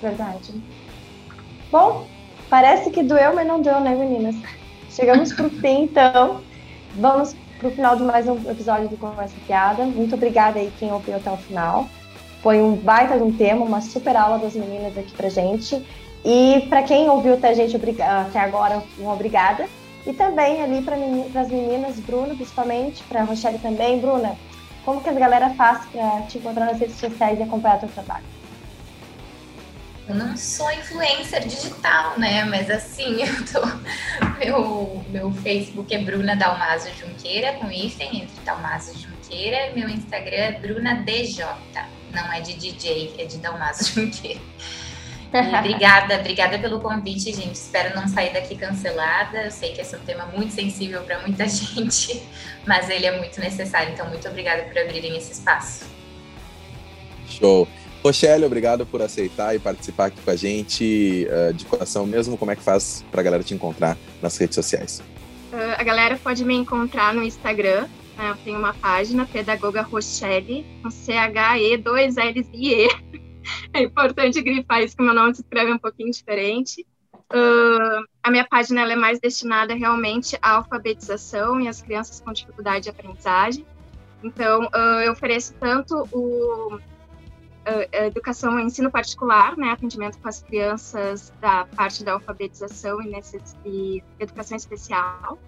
Verdade. 0.00 0.54
Bom, 1.70 2.06
parece 2.48 2.90
que 2.90 3.02
doeu, 3.02 3.34
mas 3.34 3.46
não 3.46 3.60
deu, 3.60 3.80
né, 3.80 3.94
meninas? 3.94 4.36
Chegamos 4.90 5.32
pro 5.32 5.50
fim, 5.50 5.82
então. 5.82 6.42
Vamos 6.94 7.34
pro 7.58 7.70
final 7.70 7.96
de 7.96 8.02
mais 8.02 8.28
um 8.28 8.36
episódio 8.50 8.88
do 8.88 8.96
Conversa 8.96 9.34
Piada. 9.46 9.84
Muito 9.84 10.14
obrigada 10.14 10.58
aí 10.58 10.72
quem 10.78 10.92
ouviu 10.92 11.16
até 11.16 11.30
o 11.30 11.36
final. 11.36 11.86
Foi 12.42 12.60
um 12.60 12.76
baita 12.76 13.16
de 13.16 13.22
um 13.22 13.32
tema, 13.32 13.64
uma 13.64 13.80
super 13.80 14.16
aula 14.16 14.38
das 14.38 14.54
meninas 14.54 14.96
aqui 14.96 15.12
pra 15.12 15.28
gente. 15.28 15.84
E 16.24 16.66
para 16.68 16.82
quem 16.82 17.08
ouviu 17.08 17.34
até 17.34 17.54
gente 17.54 17.76
até 17.76 18.38
agora, 18.38 18.82
uma 18.98 19.12
obrigada. 19.12 19.66
E 20.06 20.12
também 20.12 20.62
ali 20.62 20.82
para 20.82 20.96
as 21.40 21.48
meninas, 21.48 21.98
Bruna, 21.98 22.34
principalmente, 22.34 23.02
para 23.04 23.24
Rochelle 23.24 23.58
também. 23.58 23.98
Bruna, 23.98 24.36
como 24.84 25.00
que 25.00 25.08
a 25.08 25.12
galera 25.12 25.50
faz 25.50 25.84
para 25.86 26.22
te 26.22 26.38
encontrar 26.38 26.66
nas 26.66 26.78
redes 26.78 26.96
sociais 26.96 27.38
e 27.38 27.42
acompanhar 27.42 27.76
o 27.76 27.80
teu 27.80 27.88
trabalho? 27.88 28.24
Eu 30.08 30.14
não 30.14 30.36
sou 30.36 30.70
influencer 30.70 31.46
digital, 31.46 32.18
né? 32.18 32.44
Mas 32.44 32.70
assim, 32.70 33.22
eu 33.24 33.44
tô. 33.46 33.66
Meu, 34.38 35.04
meu 35.08 35.32
Facebook 35.32 35.92
é 35.92 35.98
Bruna 35.98 36.36
Dalmaso 36.36 36.88
Junqueira, 36.94 37.54
com 37.54 37.70
hífen 37.70 38.22
entre 38.22 38.40
Dalmaso 38.44 38.96
Junqueira. 38.96 39.72
Meu 39.74 39.88
Instagram 39.88 40.36
é 40.36 40.52
Bruna 40.52 40.94
DJ. 41.02 41.44
Não 42.12 42.32
é 42.32 42.40
de 42.40 42.54
DJ, 42.54 43.14
é 43.18 43.24
de 43.24 43.38
Dalmaso 43.38 43.84
Junqueira. 43.94 44.40
E 45.32 45.56
obrigada, 45.56 46.14
obrigada 46.20 46.58
pelo 46.58 46.80
convite, 46.80 47.32
gente. 47.32 47.56
Espero 47.56 47.96
não 47.96 48.06
sair 48.06 48.32
daqui 48.32 48.56
cancelada. 48.56 49.44
Eu 49.44 49.50
sei 49.50 49.72
que 49.72 49.80
esse 49.80 49.94
é 49.94 49.98
um 49.98 50.02
tema 50.02 50.26
muito 50.26 50.54
sensível 50.54 51.02
para 51.02 51.18
muita 51.20 51.46
gente, 51.48 52.22
mas 52.64 52.88
ele 52.88 53.06
é 53.06 53.18
muito 53.18 53.40
necessário. 53.40 53.92
Então, 53.92 54.08
muito 54.08 54.26
obrigada 54.28 54.62
por 54.62 54.78
abrirem 54.78 55.16
esse 55.16 55.32
espaço. 55.32 55.84
Show. 57.28 57.66
Rochelle, 58.06 58.44
obrigado 58.44 58.86
por 58.86 59.02
aceitar 59.02 59.56
e 59.56 59.58
participar 59.58 60.06
aqui 60.06 60.20
com 60.20 60.30
a 60.30 60.36
gente 60.36 61.26
uh, 61.28 61.52
de 61.52 61.64
coração 61.64 62.06
mesmo. 62.06 62.38
Como 62.38 62.52
é 62.52 62.54
que 62.54 62.62
faz 62.62 63.04
para 63.10 63.20
a 63.20 63.24
galera 63.24 63.42
te 63.42 63.52
encontrar 63.52 63.98
nas 64.22 64.36
redes 64.36 64.54
sociais? 64.54 65.02
Uh, 65.52 65.74
a 65.76 65.82
galera 65.82 66.16
pode 66.16 66.44
me 66.44 66.54
encontrar 66.54 67.12
no 67.12 67.24
Instagram. 67.24 67.88
Né? 68.16 68.30
Eu 68.30 68.36
tenho 68.44 68.60
uma 68.60 68.72
página, 68.72 69.26
Pedagoga 69.26 69.82
Rochelle, 69.82 70.64
com 70.80 70.88
C-H-E, 70.88 71.78
dois 71.78 72.14
L's 72.14 72.46
e 72.52 72.74
E. 72.74 72.88
é 73.74 73.82
importante 73.82 74.40
grifar 74.40 74.84
isso, 74.84 74.96
que 74.96 75.02
meu 75.02 75.12
nome 75.12 75.34
se 75.34 75.40
escreve 75.40 75.72
um 75.72 75.78
pouquinho 75.78 76.12
diferente. 76.12 76.86
Uh, 77.34 78.06
a 78.22 78.30
minha 78.30 78.46
página 78.48 78.82
é 78.82 78.94
mais 78.94 79.18
destinada 79.18 79.74
realmente 79.74 80.38
à 80.40 80.52
alfabetização 80.52 81.60
e 81.60 81.66
às 81.66 81.82
crianças 81.82 82.20
com 82.20 82.32
dificuldade 82.32 82.84
de 82.84 82.90
aprendizagem. 82.90 83.66
Então, 84.22 84.68
eu 85.04 85.12
ofereço 85.12 85.54
tanto 85.60 86.08
o 86.12 86.78
educação 87.92 88.58
ensino 88.60 88.90
particular, 88.90 89.56
né, 89.56 89.70
atendimento 89.70 90.18
com 90.18 90.28
as 90.28 90.42
crianças 90.42 91.32
da 91.40 91.64
parte 91.64 92.04
da 92.04 92.12
alfabetização 92.12 93.02
e, 93.02 93.08
necess... 93.08 93.56
e 93.64 94.02
educação 94.18 94.56
especial. 94.56 95.38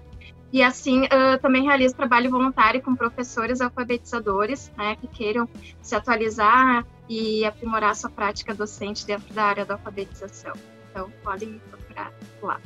E 0.53 0.63
assim, 0.63 1.05
uh, 1.05 1.39
também 1.41 1.65
realizo 1.65 1.95
trabalho 1.95 2.31
voluntário 2.31 2.81
com 2.81 2.97
professores 2.97 3.61
alfabetizadores, 3.61 4.73
né, 4.77 4.97
que 4.97 5.07
queiram 5.07 5.49
se 5.83 5.95
atualizar 5.95 6.87
e 7.09 7.45
aprimorar 7.45 7.95
sua 7.95 8.11
prática 8.11 8.55
docente 8.55 9.07
dentro 9.07 9.33
da 9.35 9.45
área 9.45 9.65
da 9.65 9.75
alfabetização. 9.75 10.55
Então, 10.91 11.11
podem 11.23 11.51
me 11.51 11.59
procurar 11.59 12.13
lá. 12.43 12.61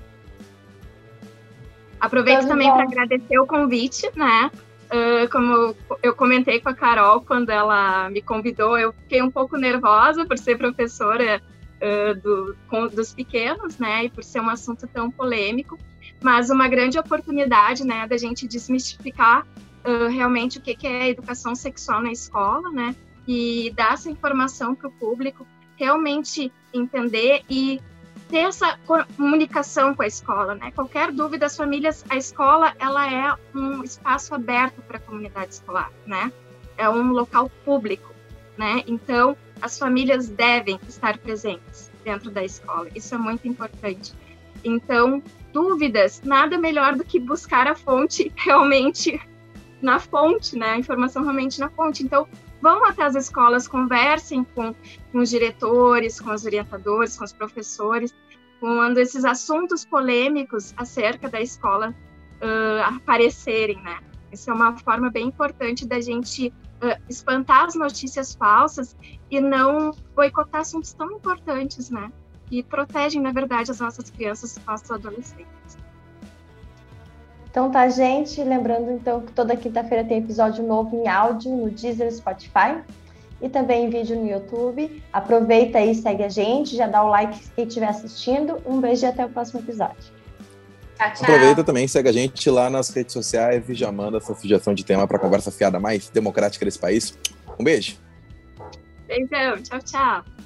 Aproveito 2.00 2.48
também 2.48 2.72
para 2.72 2.82
agradecer 2.84 3.38
o 3.38 3.46
convite, 3.46 4.10
né? 4.16 4.50
Uh, 4.92 5.26
como 5.30 5.74
eu 6.02 6.14
comentei 6.14 6.60
com 6.60 6.68
a 6.68 6.74
Carol 6.74 7.22
quando 7.22 7.48
ela 7.48 8.10
me 8.10 8.20
convidou, 8.20 8.78
eu 8.78 8.92
fiquei 8.92 9.22
um 9.22 9.30
pouco 9.30 9.56
nervosa 9.56 10.26
por 10.26 10.36
ser 10.36 10.58
professora 10.58 11.40
uh, 11.80 12.14
do, 12.20 12.54
com, 12.68 12.88
dos 12.88 13.14
pequenos, 13.14 13.78
né? 13.78 14.04
E 14.04 14.10
por 14.10 14.22
ser 14.22 14.40
um 14.40 14.50
assunto 14.50 14.86
tão 14.86 15.10
polêmico, 15.10 15.78
mas 16.20 16.50
uma 16.50 16.68
grande 16.68 16.98
oportunidade, 16.98 17.86
né, 17.86 18.06
da 18.06 18.18
gente 18.18 18.46
desmistificar 18.46 19.46
uh, 19.82 20.08
realmente 20.08 20.58
o 20.58 20.60
que, 20.60 20.74
que 20.74 20.86
é 20.86 21.08
educação 21.08 21.54
sexual 21.54 22.02
na 22.02 22.12
escola, 22.12 22.70
né? 22.70 22.94
E 23.26 23.72
dar 23.74 23.94
essa 23.94 24.10
informação 24.10 24.74
para 24.74 24.88
o 24.88 24.92
público 24.92 25.46
realmente 25.76 26.52
entender 26.74 27.42
e 27.48 27.80
ter 28.32 28.46
essa 28.46 28.78
comunicação 29.14 29.94
com 29.94 30.02
a 30.02 30.06
escola, 30.06 30.54
né? 30.54 30.70
Qualquer 30.70 31.12
dúvida, 31.12 31.44
as 31.44 31.54
famílias, 31.54 32.02
a 32.08 32.16
escola, 32.16 32.74
ela 32.78 33.12
é 33.12 33.36
um 33.54 33.84
espaço 33.84 34.34
aberto 34.34 34.80
para 34.88 34.96
a 34.96 35.00
comunidade 35.00 35.52
escolar, 35.52 35.92
né? 36.06 36.32
É 36.78 36.88
um 36.88 37.12
local 37.12 37.50
público, 37.62 38.10
né? 38.56 38.82
Então, 38.86 39.36
as 39.60 39.78
famílias 39.78 40.30
devem 40.30 40.80
estar 40.88 41.18
presentes 41.18 41.90
dentro 42.02 42.30
da 42.30 42.42
escola. 42.42 42.88
Isso 42.94 43.14
é 43.14 43.18
muito 43.18 43.46
importante. 43.46 44.14
Então, 44.64 45.22
dúvidas, 45.52 46.22
nada 46.24 46.56
melhor 46.56 46.96
do 46.96 47.04
que 47.04 47.20
buscar 47.20 47.66
a 47.66 47.74
fonte 47.74 48.32
realmente 48.34 49.20
na 49.82 49.98
fonte, 49.98 50.56
né? 50.56 50.70
A 50.70 50.78
informação 50.78 51.22
realmente 51.22 51.60
na 51.60 51.68
fonte. 51.68 52.02
Então, 52.02 52.26
vão 52.62 52.82
até 52.86 53.02
as 53.02 53.14
escolas, 53.14 53.68
conversem 53.68 54.42
com, 54.42 54.74
com 55.12 55.18
os 55.18 55.28
diretores, 55.28 56.18
com 56.18 56.32
os 56.32 56.46
orientadores, 56.46 57.18
com 57.18 57.24
os 57.24 57.32
professores, 57.34 58.14
quando 58.62 58.98
esses 58.98 59.24
assuntos 59.24 59.84
polêmicos 59.84 60.72
acerca 60.76 61.28
da 61.28 61.40
escola 61.40 61.92
uh, 62.40 62.94
aparecerem, 62.94 63.82
né? 63.82 63.98
Isso 64.30 64.48
é 64.48 64.54
uma 64.54 64.76
forma 64.78 65.10
bem 65.10 65.26
importante 65.26 65.84
da 65.84 66.00
gente 66.00 66.46
uh, 66.46 67.02
espantar 67.08 67.64
as 67.64 67.74
notícias 67.74 68.36
falsas 68.36 68.96
e 69.28 69.40
não 69.40 69.90
boicotar 70.14 70.60
assuntos 70.60 70.92
tão 70.92 71.10
importantes, 71.10 71.90
né? 71.90 72.12
Que 72.46 72.62
protegem, 72.62 73.20
na 73.20 73.32
verdade, 73.32 73.72
as 73.72 73.80
nossas 73.80 74.08
crianças, 74.10 74.56
os 74.56 74.64
nossos 74.64 74.88
adolescentes. 74.92 75.76
Então 77.50 77.68
tá, 77.68 77.88
gente. 77.88 78.40
Lembrando 78.44 78.92
então 78.92 79.22
que 79.22 79.32
toda 79.32 79.56
quinta-feira 79.56 80.04
tem 80.04 80.18
episódio 80.18 80.64
novo 80.64 80.94
em 81.02 81.08
áudio 81.08 81.50
no 81.50 81.68
Deezer 81.68 82.14
Spotify 82.14 82.80
e 83.42 83.48
também 83.48 83.86
em 83.86 83.90
vídeo 83.90 84.16
no 84.16 84.26
YouTube. 84.26 85.02
Aproveita 85.12 85.78
aí, 85.78 85.94
segue 85.94 86.22
a 86.22 86.28
gente, 86.28 86.76
já 86.76 86.86
dá 86.86 87.02
o 87.02 87.08
like 87.08 87.38
quem 87.56 87.66
estiver 87.66 87.88
assistindo. 87.88 88.62
Um 88.64 88.80
beijo 88.80 89.04
e 89.04 89.08
até 89.08 89.26
o 89.26 89.28
próximo 89.28 89.60
episódio. 89.60 89.96
Tchau, 90.96 91.12
tchau. 91.14 91.22
Aproveita 91.22 91.64
também, 91.64 91.88
segue 91.88 92.08
a 92.08 92.12
gente 92.12 92.48
lá 92.48 92.70
nas 92.70 92.88
redes 92.90 93.12
sociais 93.12 93.68
e 93.68 93.74
já 93.74 93.90
manda 93.90 94.20
sua 94.20 94.36
sugestão 94.36 94.72
de 94.72 94.84
tema 94.84 95.06
para 95.06 95.16
a 95.16 95.20
conversa 95.20 95.50
fiada 95.50 95.80
mais 95.80 96.08
democrática 96.08 96.64
desse 96.64 96.78
país. 96.78 97.18
Um 97.58 97.64
beijo. 97.64 97.98
Beijão, 99.08 99.60
tchau, 99.62 99.80
tchau. 99.82 100.41